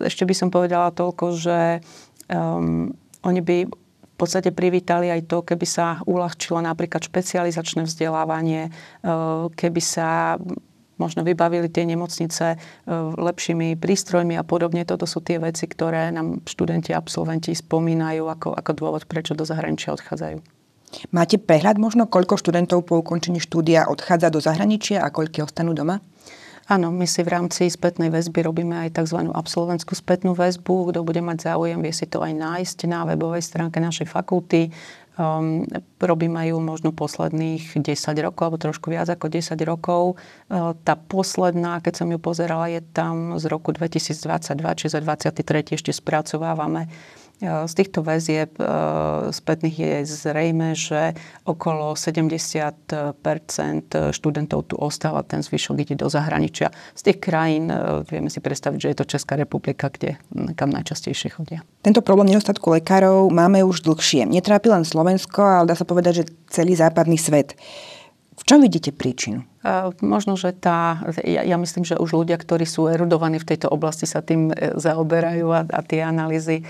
ešte 0.07 0.23
by 0.23 0.33
som 0.33 0.49
povedala 0.49 0.95
toľko, 0.95 1.25
že 1.35 1.59
um, 2.31 2.95
oni 3.27 3.41
by 3.43 3.57
v 3.67 4.27
podstate 4.27 4.51
privítali 4.51 5.07
aj 5.07 5.31
to, 5.31 5.47
keby 5.47 5.63
sa 5.63 6.03
uľahčilo 6.03 6.59
napríklad 6.59 6.99
špecializačné 7.07 7.87
vzdelávanie, 7.87 8.67
keby 9.55 9.79
sa 9.79 10.35
možno 10.99 11.23
vybavili 11.23 11.71
tie 11.71 11.87
nemocnice 11.87 12.45
e, 12.53 12.57
lepšími 13.15 13.79
prístrojmi 13.79 14.35
a 14.35 14.43
podobne. 14.43 14.83
Toto 14.83 15.07
sú 15.07 15.23
tie 15.23 15.39
veci, 15.39 15.65
ktoré 15.65 16.11
nám 16.11 16.43
študenti, 16.45 16.91
absolventi 16.91 17.55
spomínajú 17.55 18.27
ako, 18.27 18.53
ako 18.53 18.71
dôvod, 18.75 19.03
prečo 19.07 19.33
do 19.33 19.47
zahraničia 19.47 19.95
odchádzajú. 19.95 20.59
Máte 21.13 21.37
prehľad 21.37 21.77
možno, 21.77 22.09
koľko 22.09 22.37
študentov 22.37 22.85
po 22.85 22.99
ukončení 22.99 23.37
štúdia 23.37 23.85
odchádza 23.87 24.33
do 24.33 24.41
zahraničia 24.41 25.05
a 25.05 25.13
koľko 25.13 25.45
ostanú 25.45 25.77
doma? 25.77 26.01
Áno, 26.69 26.93
my 26.93 27.09
si 27.09 27.25
v 27.25 27.33
rámci 27.33 27.65
spätnej 27.65 28.13
väzby 28.13 28.45
robíme 28.45 28.77
aj 28.77 29.01
tzv. 29.01 29.25
absolventskú 29.33 29.97
spätnú 29.97 30.37
väzbu. 30.37 30.93
Kto 30.93 31.01
bude 31.01 31.17
mať 31.17 31.49
záujem, 31.49 31.81
vie 31.81 31.89
si 31.89 32.05
to 32.05 32.21
aj 32.21 32.29
nájsť 32.29 32.85
na 32.85 33.09
webovej 33.09 33.41
stránke 33.41 33.81
našej 33.81 34.05
fakulty. 34.05 34.69
Um, 35.19 35.67
robíme 35.99 36.47
ju 36.47 36.63
možno 36.63 36.95
posledných 36.95 37.75
10 37.75 37.91
rokov, 38.23 38.43
alebo 38.47 38.55
trošku 38.55 38.87
viac 38.87 39.11
ako 39.11 39.27
10 39.27 39.59
rokov. 39.67 40.15
Uh, 40.47 40.71
tá 40.87 40.95
posledná, 40.95 41.83
keď 41.83 41.93
som 41.99 42.07
ju 42.07 42.15
pozerala, 42.15 42.71
je 42.71 42.79
tam 42.95 43.35
z 43.35 43.51
roku 43.51 43.75
2022, 43.75 44.15
čiže 44.79 44.95
za 44.95 45.03
23. 45.03 45.75
ešte 45.75 45.91
spracovávame 45.91 46.87
Z 47.39 47.71
týchto 47.71 48.03
väzieb 48.03 48.51
spätných 49.31 49.75
je 49.79 49.95
zrejme, 50.03 50.75
že 50.75 51.15
okolo 51.47 51.95
70% 51.95 52.83
študentov 54.11 54.67
tu 54.67 54.75
ostáva, 54.75 55.23
ten 55.23 55.39
zvyšok 55.39 55.87
ide 55.87 55.95
do 55.95 56.11
zahraničia. 56.11 56.67
Z 56.99 57.01
tých 57.07 57.23
krajín 57.23 57.71
vieme 58.11 58.27
si 58.27 58.43
predstaviť, 58.43 58.79
že 58.83 58.89
je 58.91 58.97
to 58.99 59.07
Česká 59.07 59.39
republika, 59.39 59.87
kde 59.87 60.19
kam 60.59 60.67
najčastejšie 60.67 61.39
chodia. 61.39 61.63
Tento 61.79 62.03
problém 62.03 62.35
nedostatku 62.35 62.75
lekárov 62.75 63.31
máme 63.31 63.63
už 63.63 63.87
dlhšie. 63.87 64.27
Netrápi 64.27 64.67
len 64.67 64.83
Slovensko, 64.83 65.39
ale 65.39 65.71
dá 65.71 65.79
sa 65.79 65.87
povedať, 65.87 66.13
že 66.23 66.29
celý 66.51 66.75
západný 66.75 67.15
svet. 67.15 67.55
V 68.39 68.43
čom 68.47 68.63
vidíte 68.63 68.95
príčinu? 68.95 69.43
Možno, 69.99 70.39
že 70.39 70.55
tá, 70.55 71.03
ja, 71.27 71.43
ja 71.43 71.59
myslím, 71.59 71.83
že 71.83 71.99
už 71.99 72.23
ľudia, 72.23 72.39
ktorí 72.39 72.63
sú 72.63 72.87
erudovaní 72.87 73.35
v 73.35 73.51
tejto 73.51 73.67
oblasti, 73.67 74.07
sa 74.07 74.23
tým 74.23 74.55
e, 74.55 74.79
zaoberajú 74.79 75.51
a, 75.51 75.67
a 75.67 75.79
tie 75.83 75.99
analýzy 75.99 76.63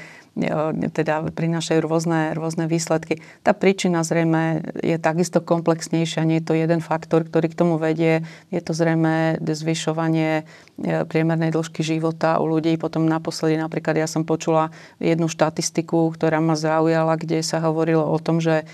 teda 0.93 1.27
prinášajú 1.33 1.79
rôzne, 1.83 2.31
rôzne 2.37 2.69
výsledky. 2.69 3.19
Tá 3.43 3.51
príčina 3.51 4.05
zrejme 4.05 4.63
je 4.79 4.95
takisto 4.95 5.43
komplexnejšia, 5.43 6.23
nie 6.23 6.39
je 6.39 6.47
to 6.47 6.53
jeden 6.55 6.79
faktor, 6.79 7.27
ktorý 7.27 7.51
k 7.51 7.59
tomu 7.59 7.75
vedie. 7.75 8.23
Je 8.53 8.61
to 8.63 8.71
zrejme 8.71 9.41
zvyšovanie 9.43 10.41
e, 10.41 10.43
priemernej 10.81 11.51
dĺžky 11.51 11.83
života 11.83 12.39
u 12.39 12.47
ľudí. 12.47 12.79
Potom 12.79 13.05
naposledy 13.05 13.59
napríklad 13.59 13.99
ja 13.99 14.07
som 14.07 14.23
počula 14.23 14.71
jednu 14.97 15.27
štatistiku, 15.27 16.11
ktorá 16.15 16.39
ma 16.39 16.55
zaujala, 16.55 17.19
kde 17.19 17.43
sa 17.43 17.59
hovorilo 17.59 18.03
o 18.07 18.17
tom, 18.19 18.39
že 18.39 18.63
e, 18.63 18.65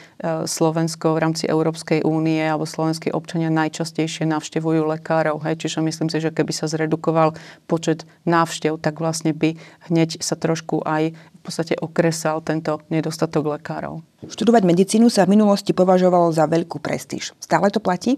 Slovensko 0.46 1.18
v 1.18 1.22
rámci 1.22 1.44
Európskej 1.50 2.06
únie 2.06 2.42
alebo 2.42 2.70
slovenskí 2.70 3.10
občania 3.10 3.50
najčastejšie 3.50 4.30
navštevujú 4.30 4.86
lekárov. 4.86 5.42
Hej. 5.46 5.66
Čiže 5.66 5.82
myslím 5.82 6.10
si, 6.14 6.22
že 6.22 6.30
keby 6.30 6.54
sa 6.54 6.70
zredukoval 6.70 7.34
počet 7.66 8.06
návštev, 8.30 8.78
tak 8.78 9.02
vlastne 9.02 9.34
by 9.34 9.58
hneď 9.90 10.22
sa 10.22 10.38
trošku 10.38 10.86
aj 10.86 11.14
podstate 11.46 11.78
okresal 11.78 12.42
tento 12.42 12.82
nedostatok 12.90 13.62
lekárov. 13.62 14.02
Študovať 14.26 14.66
medicínu 14.66 15.14
sa 15.14 15.30
v 15.30 15.38
minulosti 15.38 15.78
považovalo 15.78 16.34
za 16.34 16.50
veľkú 16.50 16.82
prestíž. 16.82 17.38
Stále 17.38 17.70
to 17.70 17.78
platí? 17.78 18.18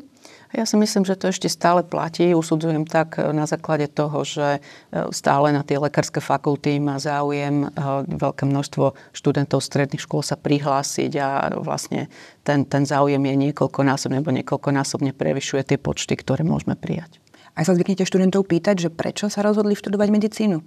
Ja 0.56 0.64
si 0.64 0.80
myslím, 0.80 1.04
že 1.04 1.20
to 1.20 1.28
ešte 1.28 1.52
stále 1.52 1.84
platí. 1.84 2.32
Usudzujem 2.32 2.88
tak 2.88 3.20
na 3.20 3.44
základe 3.44 3.92
toho, 3.92 4.24
že 4.24 4.48
e, 4.58 4.60
stále 5.12 5.52
na 5.52 5.60
tie 5.60 5.76
lekárske 5.76 6.24
fakulty 6.24 6.80
má 6.80 6.96
záujem 7.04 7.68
e, 7.68 7.84
veľké 8.16 8.48
množstvo 8.48 8.96
študentov 9.12 9.60
stredných 9.60 10.00
škôl 10.00 10.24
sa 10.24 10.40
prihlásiť 10.40 11.12
a 11.20 11.28
vlastne 11.60 12.08
ten, 12.48 12.64
ten 12.64 12.88
záujem 12.88 13.20
je 13.20 13.36
niekoľkonásobne 13.52 14.24
alebo 14.24 14.32
niekoľkonásobne 14.40 15.12
prevyšuje 15.12 15.76
tie 15.76 15.78
počty, 15.78 16.16
ktoré 16.16 16.48
môžeme 16.48 16.80
prijať. 16.80 17.20
A 17.58 17.68
sa 17.68 17.76
zvyknete 17.76 18.08
študentov 18.08 18.48
pýtať, 18.48 18.88
že 18.88 18.90
prečo 18.94 19.28
sa 19.28 19.44
rozhodli 19.44 19.76
študovať 19.76 20.08
medicínu? 20.14 20.58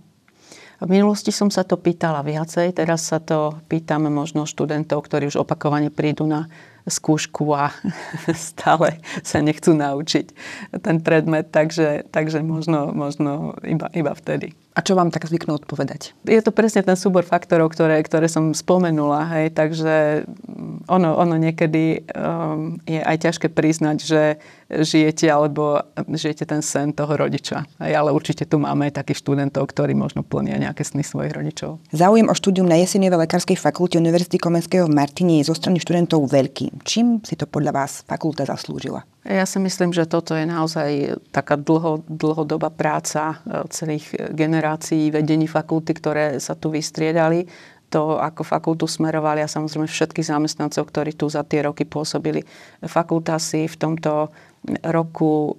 V 0.81 0.89
minulosti 0.89 1.29
som 1.29 1.53
sa 1.53 1.61
to 1.61 1.77
pýtala 1.77 2.25
viacej, 2.25 2.73
teraz 2.73 3.05
sa 3.05 3.21
to 3.21 3.53
pýtame 3.69 4.09
možno 4.09 4.49
študentov, 4.49 5.05
ktorí 5.05 5.29
už 5.29 5.45
opakovane 5.45 5.93
prídu 5.93 6.25
na 6.25 6.49
skúšku 6.89 7.53
a 7.53 7.75
stále 8.35 9.01
sa 9.21 9.43
nechcú 9.45 9.77
naučiť 9.77 10.27
ten 10.81 11.01
predmet, 11.01 11.53
takže, 11.53 12.09
takže 12.09 12.41
možno, 12.41 12.95
možno 12.95 13.59
iba, 13.67 13.91
iba 13.93 14.13
vtedy. 14.17 14.55
A 14.81 14.85
čo 14.85 14.97
vám 14.97 15.13
tak 15.13 15.29
zvyknú 15.29 15.61
odpovedať? 15.61 16.17
Je 16.25 16.41
to 16.41 16.57
presne 16.57 16.81
ten 16.81 16.97
súbor 16.97 17.21
faktorov, 17.29 17.77
ktoré, 17.77 18.01
ktoré 18.01 18.33
som 18.33 18.57
spomenula, 18.57 19.29
hej, 19.37 19.53
takže 19.53 20.25
ono, 20.89 21.21
ono 21.21 21.37
niekedy 21.37 22.09
um, 22.17 22.81
je 22.89 22.97
aj 22.97 23.29
ťažké 23.29 23.53
priznať, 23.53 23.97
že 24.01 24.23
žijete 24.73 25.29
alebo 25.29 25.85
žijete 26.09 26.49
ten 26.49 26.65
sen 26.65 26.97
toho 26.97 27.13
rodiča. 27.13 27.69
Hej, 27.77 27.93
ale 27.93 28.09
určite 28.09 28.49
tu 28.49 28.57
máme 28.57 28.89
aj 28.89 29.05
takých 29.05 29.21
študentov, 29.21 29.69
ktorí 29.69 29.93
možno 29.93 30.25
plnia 30.25 30.57
nejaké 30.57 30.81
sny 30.81 31.05
svojich 31.05 31.37
rodičov. 31.37 31.77
Záujem 31.93 32.33
o 32.33 32.35
štúdium 32.35 32.65
na 32.65 32.81
Jesenievej 32.81 33.29
lekárskej 33.29 33.61
fakulte 33.61 34.01
Univerzity 34.01 34.41
Komenského 34.41 34.89
v 34.89 34.97
Martine 34.97 35.45
je 35.45 35.53
zo 35.53 35.53
strany 35.53 35.77
študentov 35.77 36.25
veľký. 36.25 36.89
Čím 36.89 37.21
si 37.21 37.37
to 37.37 37.45
podľa 37.45 37.85
vás 37.85 38.01
fakulta 38.09 38.49
zaslúžila? 38.49 39.05
Ja 39.21 39.45
si 39.45 39.61
myslím, 39.61 39.93
že 39.93 40.09
toto 40.09 40.33
je 40.33 40.49
naozaj 40.49 41.21
taká 41.29 41.61
dlho, 41.61 42.01
dlhodobá 42.09 42.73
práca 42.73 43.37
e, 43.45 43.69
celých 43.69 44.17
generácií 44.33 45.13
vedení 45.13 45.45
fakulty, 45.45 45.93
ktoré 45.93 46.25
sa 46.41 46.57
tu 46.57 46.73
vystriedali 46.73 47.45
to 47.91 48.23
ako 48.23 48.47
fakultu 48.47 48.87
smerovali 48.87 49.43
a 49.43 49.51
samozrejme 49.51 49.91
všetkých 49.91 50.31
zamestnancov, 50.31 50.87
ktorí 50.87 51.19
tu 51.19 51.27
za 51.27 51.43
tie 51.43 51.67
roky 51.67 51.83
pôsobili. 51.83 52.47
Fakulta 52.87 53.37
si 53.43 53.67
v 53.67 53.77
tomto 53.77 54.31
roku 54.87 55.57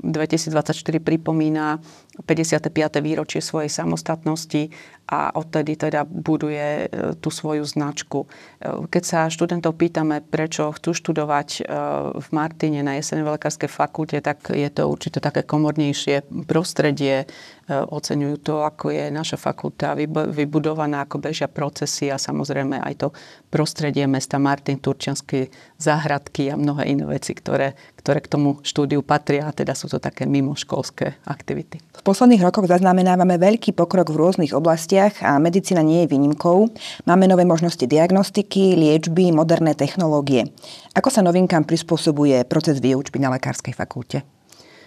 2024 0.00 0.72
pripomína 1.02 1.82
55. 2.24 2.72
výročie 3.04 3.44
svojej 3.44 3.68
samostatnosti 3.68 4.72
a 5.06 5.30
odtedy 5.38 5.78
teda 5.78 6.02
buduje 6.02 6.86
e, 6.86 7.14
tú 7.22 7.30
svoju 7.30 7.62
značku. 7.62 8.26
E, 8.26 8.88
keď 8.90 9.02
sa 9.06 9.20
študentov 9.30 9.78
pýtame, 9.78 10.18
prečo 10.18 10.74
chcú 10.74 10.90
študovať 10.96 11.48
e, 11.54 11.70
v 12.18 12.28
Martine 12.34 12.82
na 12.82 12.98
jesenej 12.98 13.38
lekárskej 13.38 13.70
fakulte, 13.70 14.18
tak 14.18 14.50
je 14.50 14.66
to 14.66 14.90
určite 14.90 15.22
také 15.22 15.46
komornejšie 15.46 16.26
prostredie. 16.50 17.28
Oceňujú 17.66 18.46
to, 18.46 18.62
ako 18.62 18.94
je 18.94 19.10
naša 19.10 19.34
fakulta 19.34 19.98
vybudovaná, 20.30 21.02
ako 21.02 21.18
bežia 21.18 21.50
procesy 21.50 22.14
a 22.14 22.18
samozrejme 22.18 22.78
aj 22.78 22.94
to 22.94 23.08
prostredie 23.50 24.06
mesta 24.06 24.38
Martin, 24.38 24.78
Turčianskej 24.78 25.50
záhradky 25.74 26.46
a 26.46 26.54
mnohé 26.54 26.94
iné 26.94 27.02
veci, 27.10 27.34
ktoré, 27.34 27.74
ktoré 27.98 28.22
k 28.22 28.30
tomu 28.30 28.62
štúdiu 28.62 29.02
patria 29.02 29.50
a 29.50 29.56
teda 29.56 29.74
sú 29.74 29.90
to 29.90 29.98
také 29.98 30.30
mimoškolské 30.30 31.26
aktivity. 31.26 31.82
Posledných 32.06 32.46
rokoch 32.46 32.70
zaznamenávame 32.70 33.34
veľký 33.34 33.74
pokrok 33.74 34.14
v 34.14 34.22
rôznych 34.22 34.54
oblastiach 34.54 35.26
a 35.26 35.42
medicína 35.42 35.82
nie 35.82 36.06
je 36.06 36.14
výnimkou. 36.14 36.70
Máme 37.02 37.26
nové 37.26 37.42
možnosti 37.42 37.82
diagnostiky, 37.82 38.78
liečby, 38.78 39.34
moderné 39.34 39.74
technológie. 39.74 40.46
Ako 40.94 41.10
sa 41.10 41.26
novinkám 41.26 41.66
prispôsobuje 41.66 42.46
proces 42.46 42.78
výučby 42.78 43.18
na 43.18 43.34
lekárskej 43.34 43.74
fakulte? 43.74 44.35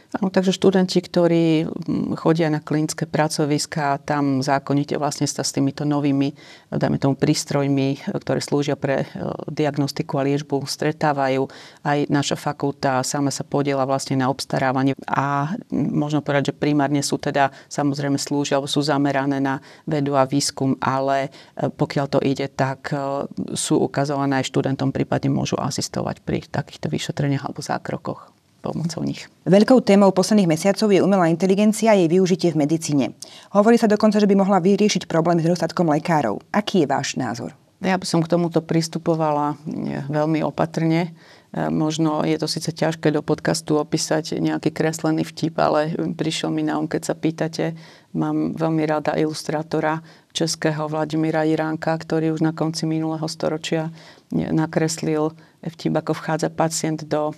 Áno, 0.09 0.33
takže 0.33 0.57
študenti, 0.57 1.05
ktorí 1.05 1.69
mm, 1.69 2.17
chodia 2.17 2.49
na 2.49 2.57
klinické 2.57 3.05
pracoviská, 3.05 4.01
tam 4.01 4.41
zákonite 4.41 4.97
vlastne 4.97 5.29
sa 5.29 5.45
s 5.45 5.53
týmito 5.53 5.85
novými, 5.85 6.33
dajme 6.73 6.97
tomu, 6.97 7.13
prístrojmi, 7.13 8.09
ktoré 8.17 8.41
slúžia 8.41 8.73
pre 8.73 9.05
e, 9.05 9.21
diagnostiku 9.53 10.17
a 10.17 10.25
liečbu, 10.25 10.65
stretávajú. 10.65 11.45
Aj 11.85 12.09
naša 12.09 12.41
fakulta 12.41 13.05
sama 13.05 13.29
sa 13.29 13.45
podiela 13.45 13.85
vlastne 13.85 14.17
na 14.17 14.33
obstarávanie 14.33 14.97
a 15.05 15.53
možno 15.69 16.25
povedať, 16.25 16.49
že 16.49 16.57
primárne 16.57 17.05
sú 17.05 17.21
teda 17.21 17.53
samozrejme 17.69 18.17
slúžia 18.17 18.57
alebo 18.57 18.65
sú 18.65 18.81
zamerané 18.81 19.37
na 19.37 19.61
vedu 19.85 20.17
a 20.17 20.25
výskum, 20.25 20.73
ale 20.81 21.29
e, 21.53 21.69
pokiaľ 21.69 22.05
to 22.09 22.19
ide, 22.25 22.49
tak 22.49 22.97
e, 22.97 23.29
sú 23.53 23.77
ukazované 23.77 24.41
aj 24.41 24.49
študentom, 24.49 24.89
prípadne 24.89 25.29
môžu 25.29 25.61
asistovať 25.61 26.25
pri 26.25 26.49
takýchto 26.49 26.89
vyšetreniach 26.89 27.45
alebo 27.45 27.61
zákrokoch 27.61 28.38
pomocou 28.59 29.01
nich. 29.01 29.27
Veľkou 29.47 29.81
témou 29.81 30.11
posledných 30.11 30.51
mesiacov 30.51 30.91
je 30.91 30.99
umelá 31.01 31.31
inteligencia 31.31 31.95
a 31.95 31.97
jej 31.97 32.11
využitie 32.11 32.53
v 32.53 32.61
medicíne. 32.67 33.05
Hovorí 33.55 33.79
sa 33.79 33.87
dokonca, 33.87 34.19
že 34.19 34.29
by 34.29 34.35
mohla 34.35 34.59
vyriešiť 34.59 35.07
problém 35.07 35.39
s 35.39 35.47
nedostatkom 35.47 35.87
lekárov. 35.89 36.43
Aký 36.51 36.83
je 36.83 36.91
váš 36.91 37.15
názor? 37.15 37.55
Ja 37.79 37.95
by 37.95 38.03
som 38.03 38.19
k 38.19 38.27
tomuto 38.27 38.59
pristupovala 38.59 39.55
veľmi 40.11 40.43
opatrne. 40.43 41.15
E, 41.55 41.71
možno 41.71 42.27
je 42.27 42.35
to 42.35 42.43
síce 42.51 42.75
ťažké 42.75 43.07
do 43.07 43.23
podcastu 43.23 43.79
opísať 43.79 44.35
nejaký 44.35 44.75
kreslený 44.75 45.23
vtip, 45.23 45.55
ale 45.55 45.95
prišiel 45.95 46.51
mi 46.51 46.67
na 46.67 46.75
um, 46.75 46.91
keď 46.91 47.01
sa 47.07 47.15
pýtate. 47.15 47.79
Mám 48.11 48.59
veľmi 48.59 48.83
rada 48.83 49.15
ilustrátora 49.15 50.03
českého 50.35 50.91
Vladimíra 50.91 51.47
Iránka, 51.47 51.95
ktorý 51.95 52.35
už 52.35 52.43
na 52.43 52.51
konci 52.51 52.83
minulého 52.83 53.25
storočia 53.31 53.95
nakreslil 54.29 55.33
vtip, 55.63 55.93
ako 55.99 56.15
vchádza 56.15 56.49
pacient 56.49 57.03
do 57.03 57.31
e, 57.31 57.33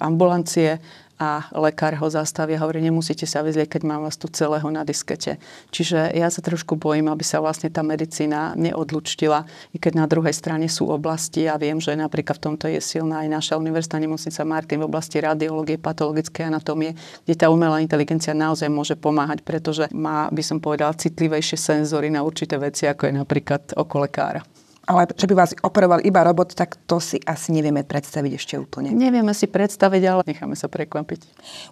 ambulancie 0.00 0.80
a 1.20 1.44
lekár 1.52 1.92
ho 2.00 2.08
zastavia 2.08 2.56
a 2.56 2.64
hovorí, 2.64 2.80
nemusíte 2.80 3.28
sa 3.28 3.44
vyzlieť, 3.44 3.76
keď 3.76 3.82
mám 3.84 4.08
vás 4.08 4.16
tu 4.16 4.24
celého 4.32 4.64
na 4.72 4.88
diskete. 4.88 5.36
Čiže 5.68 6.16
ja 6.16 6.32
sa 6.32 6.40
trošku 6.40 6.80
bojím, 6.80 7.12
aby 7.12 7.20
sa 7.20 7.44
vlastne 7.44 7.68
tá 7.68 7.84
medicína 7.84 8.56
neodlučtila, 8.56 9.44
i 9.68 9.76
keď 9.76 10.00
na 10.00 10.08
druhej 10.08 10.32
strane 10.32 10.64
sú 10.72 10.88
oblasti 10.88 11.44
a 11.44 11.60
viem, 11.60 11.76
že 11.76 11.92
napríklad 11.92 12.40
v 12.40 12.44
tomto 12.48 12.72
je 12.72 12.80
silná 12.80 13.20
aj 13.20 13.36
naša 13.36 13.54
univerzita 13.60 14.00
nemocnica 14.00 14.40
Martin 14.48 14.80
v 14.80 14.88
oblasti 14.88 15.20
radiológie, 15.20 15.76
patologickej 15.76 16.48
anatómie, 16.48 16.96
kde 17.28 17.34
tá 17.36 17.52
umelá 17.52 17.84
inteligencia 17.84 18.32
naozaj 18.32 18.72
môže 18.72 18.96
pomáhať, 18.96 19.44
pretože 19.44 19.92
má, 19.92 20.32
by 20.32 20.40
som 20.40 20.56
povedala, 20.56 20.96
citlivejšie 20.96 21.60
senzory 21.60 22.08
na 22.08 22.24
určité 22.24 22.56
veci, 22.56 22.88
ako 22.88 23.12
je 23.12 23.12
napríklad 23.20 23.76
oko 23.76 24.08
lekára 24.08 24.40
ale 24.88 25.06
že 25.12 25.28
by 25.28 25.34
vás 25.36 25.52
operoval 25.60 26.00
iba 26.02 26.24
robot, 26.24 26.56
tak 26.56 26.80
to 26.88 26.98
si 26.98 27.20
asi 27.28 27.52
nevieme 27.52 27.84
predstaviť 27.84 28.32
ešte 28.34 28.54
úplne. 28.56 28.90
Nevieme 28.90 29.30
si 29.36 29.46
predstaviť, 29.46 30.02
ale 30.08 30.22
necháme 30.26 30.56
sa 30.56 30.66
prekvapiť. 30.66 31.20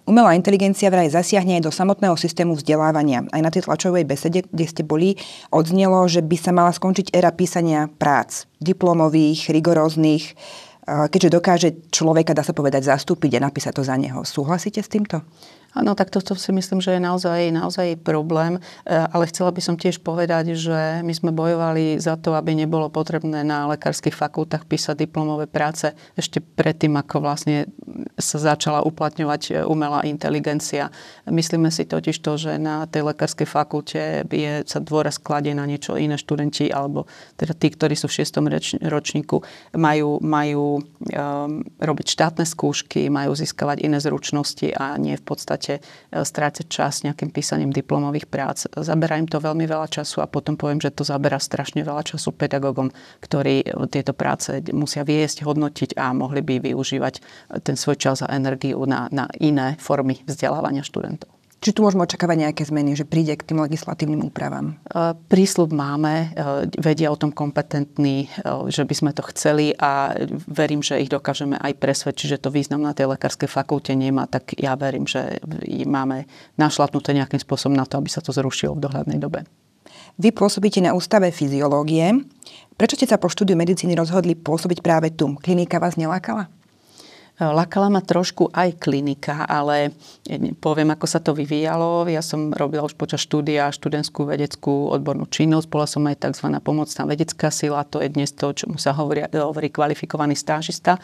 Umelá 0.07 0.37
inteligencia 0.37 0.87
vraj 0.93 1.11
zasiahne 1.11 1.59
aj 1.59 1.67
do 1.67 1.73
samotného 1.73 2.15
systému 2.15 2.55
vzdelávania. 2.55 3.25
Aj 3.33 3.41
na 3.43 3.51
tej 3.51 3.67
tlačovej 3.67 4.05
besede, 4.07 4.45
kde 4.47 4.65
ste 4.69 4.83
boli, 4.85 5.19
odznelo, 5.51 6.05
že 6.07 6.21
by 6.23 6.37
sa 6.39 6.51
mala 6.55 6.71
skončiť 6.71 7.11
éra 7.11 7.33
písania 7.35 7.89
prác, 7.89 8.45
diplomových, 8.63 9.51
rigoróznych, 9.51 10.37
keďže 10.89 11.29
dokáže 11.29 11.69
človeka, 11.93 12.33
dá 12.33 12.41
sa 12.41 12.55
povedať, 12.55 12.87
zastúpiť 12.87 13.37
a 13.37 13.45
napísať 13.45 13.77
to 13.77 13.83
za 13.85 13.93
neho. 13.93 14.25
Súhlasíte 14.25 14.81
s 14.81 14.89
týmto? 14.89 15.21
Áno, 15.77 15.93
tak 15.93 16.09
toto 16.09 16.33
si 16.33 16.49
myslím, 16.49 16.81
že 16.81 16.97
je 16.97 17.01
naozaj, 17.01 17.53
naozaj 17.53 18.01
problém, 18.01 18.57
e, 18.57 18.61
ale 18.89 19.29
chcela 19.29 19.53
by 19.53 19.61
som 19.61 19.77
tiež 19.77 20.01
povedať, 20.01 20.57
že 20.57 21.05
my 21.05 21.13
sme 21.13 21.29
bojovali 21.29 22.01
za 22.01 22.17
to, 22.17 22.33
aby 22.33 22.57
nebolo 22.57 22.89
potrebné 22.89 23.45
na 23.45 23.69
lekárskych 23.69 24.17
fakultách 24.17 24.65
písať 24.65 25.05
diplomové 25.05 25.45
práce 25.45 25.93
ešte 26.17 26.41
predtým, 26.41 26.97
ako 26.97 27.21
vlastne 27.21 27.69
sa 28.17 28.41
začala 28.41 28.81
uplatňovať 28.81 29.41
e, 29.45 29.51
umelá 29.61 30.01
inteligencia. 30.09 30.89
Myslíme 31.29 31.69
si 31.69 31.85
totiž 31.85 32.17
to, 32.17 32.33
že 32.33 32.57
na 32.57 32.89
tej 32.89 33.05
lekárskej 33.13 33.45
fakulte 33.45 34.25
je, 34.25 34.65
sa 34.65 34.81
dôraz 34.81 35.21
kladie 35.21 35.53
na 35.53 35.69
niečo 35.69 36.01
iné 36.01 36.17
študenti, 36.17 36.73
alebo 36.73 37.05
teda 37.37 37.53
tí, 37.53 37.69
ktorí 37.69 37.93
sú 37.93 38.09
v 38.09 38.17
šiestom 38.17 38.49
ročníku, 38.89 39.45
majú, 39.77 40.17
majú 40.17 40.81
um, 40.81 41.61
robiť 41.77 42.07
štátne 42.09 42.45
skúšky, 42.49 43.05
majú 43.13 43.37
získavať 43.37 43.85
iné 43.85 44.01
zručnosti 44.01 44.73
a 44.73 44.97
nie 44.97 45.13
v 45.13 45.25
podstate 45.25 45.58
podstate 45.59 45.83
e, 45.83 46.23
strácať 46.23 46.65
čas 46.71 47.03
nejakým 47.03 47.29
písaním 47.35 47.75
diplomových 47.75 48.31
prác. 48.31 48.65
Zabera 48.71 49.19
im 49.19 49.27
to 49.27 49.43
veľmi 49.43 49.67
veľa 49.67 49.91
času 49.91 50.23
a 50.23 50.31
potom 50.31 50.55
poviem, 50.55 50.79
že 50.79 50.95
to 50.95 51.03
zabera 51.03 51.37
strašne 51.37 51.83
veľa 51.83 52.07
času 52.07 52.31
pedagógom, 52.31 52.89
ktorí 53.19 53.67
e, 53.67 53.67
tieto 53.91 54.15
práce 54.15 54.63
musia 54.71 55.03
viesť, 55.03 55.43
hodnotiť 55.43 55.99
a 55.99 56.15
mohli 56.15 56.39
by 56.39 56.71
využívať 56.71 57.13
e, 57.19 57.21
ten 57.59 57.75
svoj 57.75 57.99
čas 57.99 58.23
a 58.23 58.31
energiu 58.31 58.87
na, 58.87 59.11
na 59.11 59.27
iné 59.43 59.75
formy 59.77 60.23
vzdelávania 60.23 60.81
študentov. 60.87 61.38
Či 61.59 61.75
tu 61.75 61.83
môžeme 61.83 62.07
očakávať 62.07 62.47
nejaké 62.47 62.63
zmeny, 62.63 62.95
že 62.95 63.03
príde 63.03 63.35
k 63.35 63.43
tým 63.43 63.59
legislatívnym 63.59 64.31
úpravám? 64.31 64.79
E, 64.79 65.11
prísľub 65.27 65.75
máme, 65.75 66.31
e, 66.31 66.71
vedia 66.79 67.11
o 67.11 67.19
tom 67.19 67.35
kompetentní, 67.35 68.31
e, 68.31 68.71
že 68.71 68.87
by 68.87 68.95
sme 68.95 69.11
to 69.11 69.27
chceli 69.35 69.75
a 69.75 70.15
verím, 70.47 70.79
že 70.79 71.03
ich 71.03 71.11
dokážeme 71.11 71.59
aj 71.59 71.75
presvedčiť, 71.75 72.27
že 72.31 72.41
to 72.47 72.47
význam 72.47 72.79
na 72.79 72.95
tej 72.95 73.11
lekárskej 73.11 73.51
fakulte 73.51 73.91
nemá, 73.91 74.23
tak 74.31 74.55
ja 74.55 74.79
verím, 74.79 75.03
že 75.03 75.43
máme 75.83 76.31
našlapnuté 76.55 77.11
nejakým 77.11 77.43
spôsobom 77.43 77.75
na 77.75 77.83
to, 77.83 77.99
aby 77.99 78.07
sa 78.07 78.23
to 78.23 78.31
zrušilo 78.31 78.79
v 78.79 78.83
dohľadnej 78.87 79.19
dobe. 79.19 79.43
Vy 80.15 80.31
pôsobíte 80.31 80.79
na 80.79 80.95
ústave 80.95 81.27
fyziológie. 81.31 82.23
Prečo 82.79 82.95
ste 82.95 83.07
sa 83.07 83.19
po 83.19 83.27
štúdiu 83.27 83.59
medicíny 83.59 83.99
rozhodli 83.99 84.31
pôsobiť 84.31 84.79
práve 84.79 85.11
tu? 85.11 85.35
Klinika 85.43 85.75
vás 85.75 85.99
nelákala? 85.99 86.47
Lakala 87.39 87.87
ma 87.87 88.03
trošku 88.03 88.51
aj 88.51 88.83
klinika, 88.83 89.47
ale 89.47 89.95
poviem, 90.59 90.91
ako 90.91 91.07
sa 91.07 91.23
to 91.23 91.31
vyvíjalo. 91.31 92.03
Ja 92.11 92.19
som 92.19 92.51
robila 92.51 92.83
už 92.83 92.99
počas 92.99 93.23
štúdia 93.23 93.71
študentskú 93.71 94.27
vedeckú 94.27 94.91
odbornú 94.91 95.23
činnosť. 95.23 95.71
Bola 95.71 95.87
som 95.87 96.03
aj 96.03 96.19
tzv. 96.19 96.51
pomocná 96.59 97.07
vedecká 97.07 97.47
sila. 97.47 97.87
To 97.95 98.03
je 98.03 98.11
dnes 98.11 98.35
to, 98.35 98.51
čomu 98.51 98.75
sa 98.75 98.91
hovorí, 98.91 99.23
hovorí 99.31 99.71
kvalifikovaný 99.71 100.35
stážista. 100.35 100.99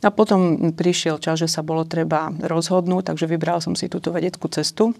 A 0.00 0.08
potom 0.08 0.72
prišiel 0.72 1.20
čas, 1.20 1.44
že 1.44 1.52
sa 1.52 1.60
bolo 1.60 1.84
treba 1.84 2.32
rozhodnúť, 2.32 3.12
takže 3.12 3.28
vybral 3.28 3.60
som 3.60 3.76
si 3.76 3.92
túto 3.92 4.08
vedeckú 4.08 4.48
cestu 4.48 4.96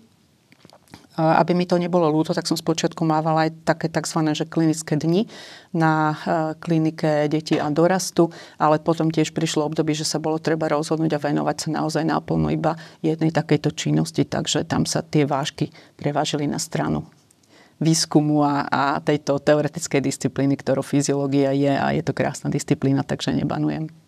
aby 1.14 1.54
mi 1.54 1.66
to 1.66 1.78
nebolo 1.78 2.10
ľúto, 2.10 2.34
tak 2.34 2.50
som 2.50 2.58
spočiatku 2.58 3.06
mávala 3.06 3.46
aj 3.46 3.62
také 3.62 3.86
tzv. 3.86 4.26
Že 4.34 4.50
klinické 4.50 4.98
dni 4.98 5.30
na 5.70 6.14
e, 6.14 6.16
klinike 6.58 7.30
detí 7.30 7.54
a 7.54 7.70
dorastu, 7.70 8.34
ale 8.58 8.82
potom 8.82 9.14
tiež 9.14 9.30
prišlo 9.30 9.62
obdobie, 9.62 9.94
že 9.94 10.06
sa 10.06 10.18
bolo 10.18 10.42
treba 10.42 10.66
rozhodnúť 10.66 11.14
a 11.14 11.22
venovať 11.22 11.56
sa 11.56 11.68
naozaj 11.78 12.02
naplno 12.02 12.50
iba 12.50 12.74
jednej 12.98 13.30
takejto 13.30 13.70
činnosti, 13.78 14.26
takže 14.26 14.66
tam 14.66 14.86
sa 14.86 15.06
tie 15.06 15.22
vážky 15.22 15.70
prevážili 15.94 16.50
na 16.50 16.58
stranu 16.58 17.06
výskumu 17.82 18.46
a, 18.46 18.66
a 18.70 18.82
tejto 19.02 19.42
teoretickej 19.42 20.00
disciplíny, 20.02 20.54
ktorou 20.54 20.82
fyziológia 20.82 21.50
je 21.54 21.74
a 21.74 21.90
je 21.90 22.02
to 22.06 22.14
krásna 22.14 22.50
disciplína, 22.50 23.02
takže 23.02 23.34
nebanujem. 23.34 24.03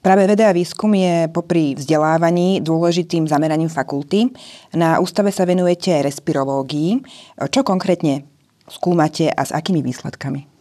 Práve 0.00 0.26
veda 0.26 0.50
a 0.50 0.56
výskum 0.56 0.92
je 0.96 1.28
popri 1.30 1.76
vzdelávaní 1.76 2.60
dôležitým 2.64 3.28
zameraním 3.28 3.68
fakulty. 3.68 4.32
Na 4.74 4.98
ústave 4.98 5.30
sa 5.30 5.44
venujete 5.48 6.02
respirológii. 6.02 7.04
Čo 7.38 7.60
konkrétne 7.62 8.24
skúmate 8.68 9.28
a 9.28 9.42
s 9.44 9.52
akými 9.52 9.84
výsledkami? 9.84 10.54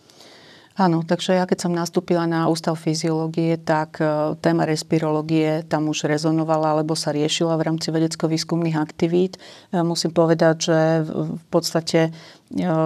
Áno, 0.73 1.05
takže 1.05 1.37
ja 1.37 1.45
keď 1.45 1.69
som 1.69 1.73
nastúpila 1.77 2.25
na 2.25 2.49
ústav 2.49 2.73
fyziológie, 2.81 3.61
tak 3.61 4.01
e, 4.01 4.33
téma 4.41 4.65
respirológie 4.65 5.61
tam 5.69 5.85
už 5.85 6.09
rezonovala 6.09 6.73
alebo 6.73 6.97
sa 6.97 7.13
riešila 7.13 7.53
v 7.61 7.65
rámci 7.69 7.93
vedecko-výskumných 7.93 8.73
aktivít. 8.81 9.37
E, 9.69 9.85
musím 9.85 10.17
povedať, 10.17 10.55
že 10.65 10.79
v 11.13 11.45
podstate 11.53 12.09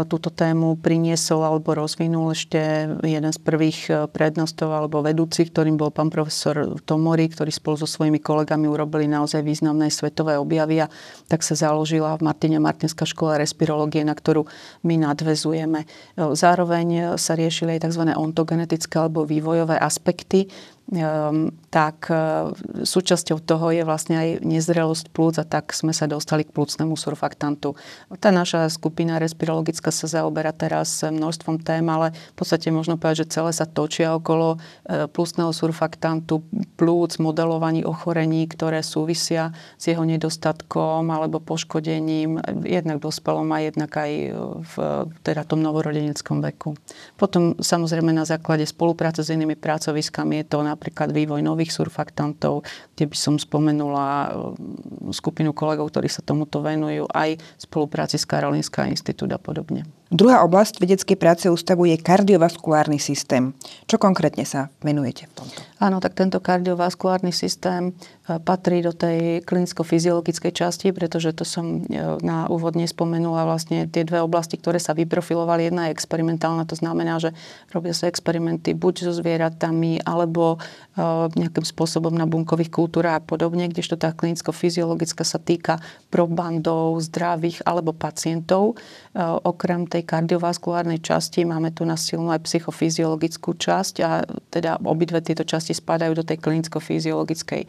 túto 0.08 0.32
tému 0.32 0.80
priniesol 0.80 1.44
alebo 1.44 1.76
rozvinul 1.76 2.32
ešte 2.32 2.88
jeden 3.04 3.32
z 3.36 3.40
prvých 3.44 3.80
e, 3.92 3.94
prednostov 4.08 4.72
alebo 4.72 5.04
vedúcich, 5.04 5.52
ktorým 5.52 5.76
bol 5.76 5.92
pán 5.92 6.08
profesor 6.08 6.80
Tomori, 6.88 7.28
ktorý 7.28 7.52
spolu 7.52 7.76
so 7.76 7.84
svojimi 7.84 8.24
kolegami 8.24 8.72
urobili 8.72 9.12
naozaj 9.12 9.44
významné 9.44 9.92
svetové 9.92 10.40
objavy 10.40 10.88
a 10.88 10.92
tak 11.28 11.44
sa 11.44 11.60
založila 11.60 12.16
v 12.16 12.32
Martine 12.32 12.64
Martinská 12.64 13.04
škola 13.04 13.44
respirológie, 13.44 14.08
na 14.08 14.16
ktorú 14.16 14.48
my 14.88 14.96
nadvezujeme. 15.04 15.84
E, 15.84 15.88
zároveň 16.32 17.20
sa 17.20 17.36
riešili 17.36 17.76
aj 17.76 17.92
tzv. 17.92 18.08
ontogenetické 18.16 18.96
alebo 19.04 19.28
vývojové 19.28 19.76
aspekty 19.76 20.48
tak 21.68 22.08
e, 22.08 22.16
súčasťou 22.88 23.44
toho 23.44 23.76
je 23.76 23.84
vlastne 23.84 24.16
aj 24.16 24.30
nezrelosť 24.40 25.12
plúc 25.12 25.36
a 25.36 25.44
tak 25.44 25.76
sme 25.76 25.92
sa 25.92 26.08
dostali 26.08 26.48
k 26.48 26.56
plúcnemu 26.56 26.96
surfaktantu. 26.96 27.76
Tá 28.24 28.32
naša 28.32 28.72
skupina 28.72 29.20
respirologická 29.20 29.92
sa 29.92 30.08
zaoberá 30.08 30.56
teraz 30.56 31.04
množstvom 31.04 31.60
tém, 31.60 31.84
ale 31.92 32.16
v 32.16 32.36
podstate 32.40 32.72
možno 32.72 32.96
povedať, 32.96 33.28
že 33.28 33.36
celé 33.36 33.52
sa 33.52 33.68
točia 33.68 34.16
okolo 34.16 34.56
e, 34.88 35.12
plúcneho 35.12 35.52
surfaktantu, 35.52 36.40
plúc, 36.80 37.20
modelovaní 37.20 37.84
ochorení, 37.84 38.48
ktoré 38.48 38.80
súvisia 38.80 39.52
s 39.76 39.92
jeho 39.92 40.08
nedostatkom 40.08 41.04
alebo 41.12 41.44
poškodením 41.44 42.64
jednak 42.64 43.04
dospelom 43.04 43.52
a 43.52 43.60
jednak 43.60 43.92
aj 43.92 44.12
v 44.64 44.76
teda 45.20 45.44
tom 45.44 45.60
novorodeneckom 45.60 46.40
veku. 46.40 46.80
Potom 47.20 47.60
samozrejme 47.60 48.16
na 48.16 48.24
základe 48.24 48.64
spolupráce 48.64 49.20
s 49.20 49.36
inými 49.36 49.60
pracoviskami 49.60 50.40
je 50.42 50.46
to 50.48 50.64
napríklad 50.78 51.10
vývoj 51.10 51.42
nových 51.42 51.74
surfaktantov, 51.74 52.62
kde 52.94 53.10
by 53.10 53.18
som 53.18 53.42
spomenula 53.42 54.38
um, 54.38 55.10
skupinu 55.10 55.58
kolegov, 55.58 55.90
ktorí 55.90 56.06
sa 56.06 56.22
tomuto 56.22 56.62
venujú, 56.62 57.10
aj 57.10 57.42
v 57.42 57.42
spolupráci 57.58 58.22
s 58.22 58.30
Karolinská 58.30 58.86
institút 58.86 59.34
a 59.34 59.42
podobne. 59.42 59.90
Druhá 60.08 60.40
oblasť 60.48 60.80
vedeckej 60.80 61.18
práce 61.20 61.46
ústavu 61.52 61.84
je 61.84 62.00
kardiovaskulárny 62.00 62.96
systém. 62.96 63.52
Čo 63.92 64.00
konkrétne 64.00 64.48
sa 64.48 64.72
venujete 64.80 65.28
v 65.28 65.34
tomto? 65.44 65.60
Áno, 65.78 66.02
tak 66.02 66.18
tento 66.18 66.42
kardiovaskulárny 66.42 67.30
systém 67.30 67.94
e, 68.26 68.42
patrí 68.42 68.82
do 68.82 68.98
tej 68.98 69.46
klinicko-fyziologickej 69.46 70.50
časti, 70.50 70.90
pretože 70.90 71.38
to 71.38 71.46
som 71.46 71.86
e, 71.86 72.02
na 72.26 72.50
úvodne 72.50 72.90
spomenula 72.90 73.46
vlastne 73.46 73.86
tie 73.86 74.02
dve 74.02 74.26
oblasti, 74.26 74.58
ktoré 74.58 74.82
sa 74.82 74.98
vyprofilovali. 74.98 75.70
Jedna 75.70 75.86
je 75.86 75.94
experimentálna, 75.94 76.66
to 76.66 76.74
znamená, 76.74 77.22
že 77.22 77.30
robia 77.70 77.94
sa 77.94 78.10
experimenty 78.10 78.74
buď 78.74 79.06
so 79.06 79.14
zvieratami, 79.14 80.02
alebo 80.02 80.58
e, 80.58 81.06
nejakým 81.38 81.68
spôsobom 81.68 82.16
na 82.16 82.26
bunkových 82.26 82.74
kultúrach 82.74 83.22
a 83.22 83.22
podobne, 83.22 83.70
kdežto 83.70 84.02
tá 84.02 84.18
klinicko-fyziologická 84.18 85.22
sa 85.22 85.38
týka 85.38 85.78
probandov, 86.10 86.98
zdravých 87.06 87.62
alebo 87.70 87.94
pacientov. 87.94 88.82
Okrem 89.18 89.90
tej 89.90 89.97
tej 89.98 90.06
kardiovaskulárnej 90.06 91.02
časti. 91.02 91.42
Máme 91.42 91.74
tu 91.74 91.82
na 91.82 91.98
silnú 91.98 92.30
aj 92.30 92.46
psychofyziologickú 92.46 93.58
časť 93.58 93.96
a 94.06 94.22
teda 94.54 94.78
obidve 94.86 95.26
tieto 95.26 95.42
časti 95.42 95.74
spadajú 95.74 96.14
do 96.14 96.22
tej 96.22 96.38
klinicko-fyziologickej 96.38 97.66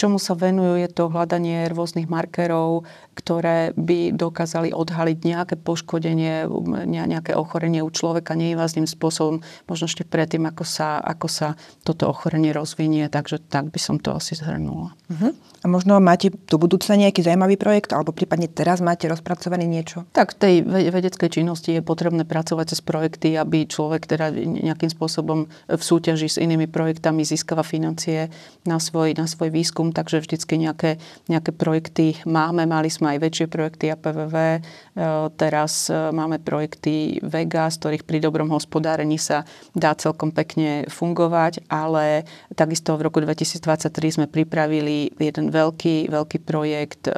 čomu 0.00 0.16
sa 0.16 0.32
venujú, 0.32 0.80
je 0.80 0.88
to 0.88 1.12
hľadanie 1.12 1.68
rôznych 1.68 2.08
markerov, 2.08 2.88
ktoré 3.12 3.76
by 3.76 4.16
dokázali 4.16 4.72
odhaliť 4.72 5.18
nejaké 5.20 5.54
poškodenie, 5.60 6.48
nejaké 6.86 7.36
ochorenie 7.36 7.84
u 7.84 7.90
človeka 7.92 8.32
neinvázným 8.38 8.88
spôsobom, 8.88 9.44
možno 9.68 9.84
ešte 9.84 10.06
predtým, 10.08 10.48
ako 10.48 10.64
sa, 10.64 11.02
ako 11.02 11.28
sa 11.28 11.48
toto 11.84 12.08
ochorenie 12.08 12.54
rozvinie. 12.54 13.10
Takže 13.10 13.42
tak 13.52 13.68
by 13.68 13.80
som 13.82 14.00
to 14.00 14.14
asi 14.14 14.38
zhrnula. 14.38 14.94
Uh-huh. 15.10 15.34
A 15.60 15.66
možno 15.66 15.98
máte 15.98 16.30
do 16.30 16.56
budúcna 16.56 16.94
nejaký 16.94 17.26
zaujímavý 17.26 17.58
projekt, 17.58 17.90
alebo 17.90 18.14
prípadne 18.14 18.46
teraz 18.46 18.78
máte 18.78 19.10
rozpracovaný 19.10 19.66
niečo? 19.66 20.06
Tak 20.14 20.38
v 20.38 20.40
tej 20.40 20.54
vedeckej 20.94 21.42
činnosti 21.42 21.74
je 21.74 21.82
potrebné 21.82 22.22
pracovať 22.22 22.72
cez 22.72 22.80
projekty, 22.80 23.34
aby 23.34 23.66
človek 23.66 24.06
teda 24.06 24.30
nejakým 24.38 24.86
spôsobom 24.86 25.50
v 25.66 25.82
súťaži 25.82 26.30
s 26.30 26.38
inými 26.38 26.70
projektami 26.70 27.26
získava 27.26 27.66
financie 27.66 28.30
na 28.62 28.78
svoj 28.78 29.17
na 29.18 29.26
svoj 29.26 29.50
výskum, 29.50 29.90
takže 29.90 30.22
vždycky 30.22 30.54
nejaké, 30.62 31.02
nejaké 31.26 31.50
projekty 31.50 32.14
máme. 32.22 32.62
Mali 32.64 32.86
sme 32.86 33.18
aj 33.18 33.18
väčšie 33.26 33.46
projekty 33.50 33.90
APVV, 33.90 34.34
e, 34.38 34.60
teraz 35.34 35.90
e, 35.90 36.14
máme 36.14 36.38
projekty 36.38 37.18
Vega, 37.26 37.66
z 37.66 37.82
ktorých 37.82 38.06
pri 38.06 38.18
dobrom 38.22 38.54
hospodárení 38.54 39.18
sa 39.18 39.42
dá 39.74 39.98
celkom 39.98 40.30
pekne 40.30 40.86
fungovať, 40.86 41.66
ale 41.66 42.22
takisto 42.54 42.94
v 42.94 43.10
roku 43.10 43.18
2023 43.18 43.90
sme 44.22 44.26
pripravili 44.30 45.10
jeden 45.18 45.50
veľký, 45.50 46.06
veľký 46.08 46.38
projekt 46.46 47.10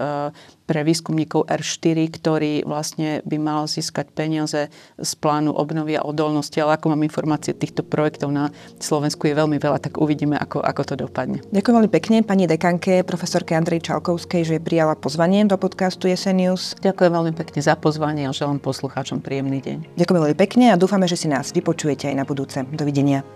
pre 0.70 0.86
výskumníkov 0.86 1.50
R4, 1.50 1.98
ktorý 2.14 2.62
vlastne 2.62 3.26
by 3.26 3.36
mal 3.42 3.66
získať 3.66 4.14
peniaze 4.14 4.70
z 4.94 5.12
plánu 5.18 5.50
obnovy 5.50 5.98
a 5.98 6.06
odolnosti, 6.06 6.54
ale 6.62 6.78
ako 6.78 6.94
mám 6.94 7.02
informácie 7.02 7.58
týchto 7.58 7.82
projektov 7.82 8.30
na 8.30 8.54
Slovensku 8.78 9.26
je 9.26 9.34
veľmi 9.34 9.58
veľa, 9.58 9.82
tak 9.82 9.98
uvidíme, 9.98 10.38
ako, 10.38 10.62
ako 10.62 10.82
to 10.86 10.94
dopadne. 10.94 11.42
Ďakujem 11.50 11.74
veľmi 11.90 12.06
pekne 12.06 12.22
pani 12.22 12.46
dekanke, 12.46 13.02
profesorke 13.02 13.58
Andrej 13.58 13.82
Čalkovskej, 13.90 14.46
že 14.46 14.62
prijala 14.62 14.94
pozvanie 14.94 15.42
do 15.42 15.58
podcastu 15.58 16.06
Jesenius. 16.06 16.78
Ďakujem 16.78 17.10
veľmi 17.10 17.32
pekne 17.34 17.58
za 17.58 17.74
pozvanie 17.74 18.30
a 18.30 18.32
želám 18.32 18.62
poslucháčom 18.62 19.18
príjemný 19.18 19.58
deň. 19.58 19.98
Ďakujem 19.98 20.20
veľmi 20.22 20.38
pekne 20.38 20.70
a 20.70 20.78
dúfame, 20.78 21.10
že 21.10 21.18
si 21.18 21.26
nás 21.26 21.50
vypočujete 21.50 22.06
aj 22.06 22.14
na 22.14 22.22
budúce. 22.22 22.62
Dovidenia. 22.70 23.26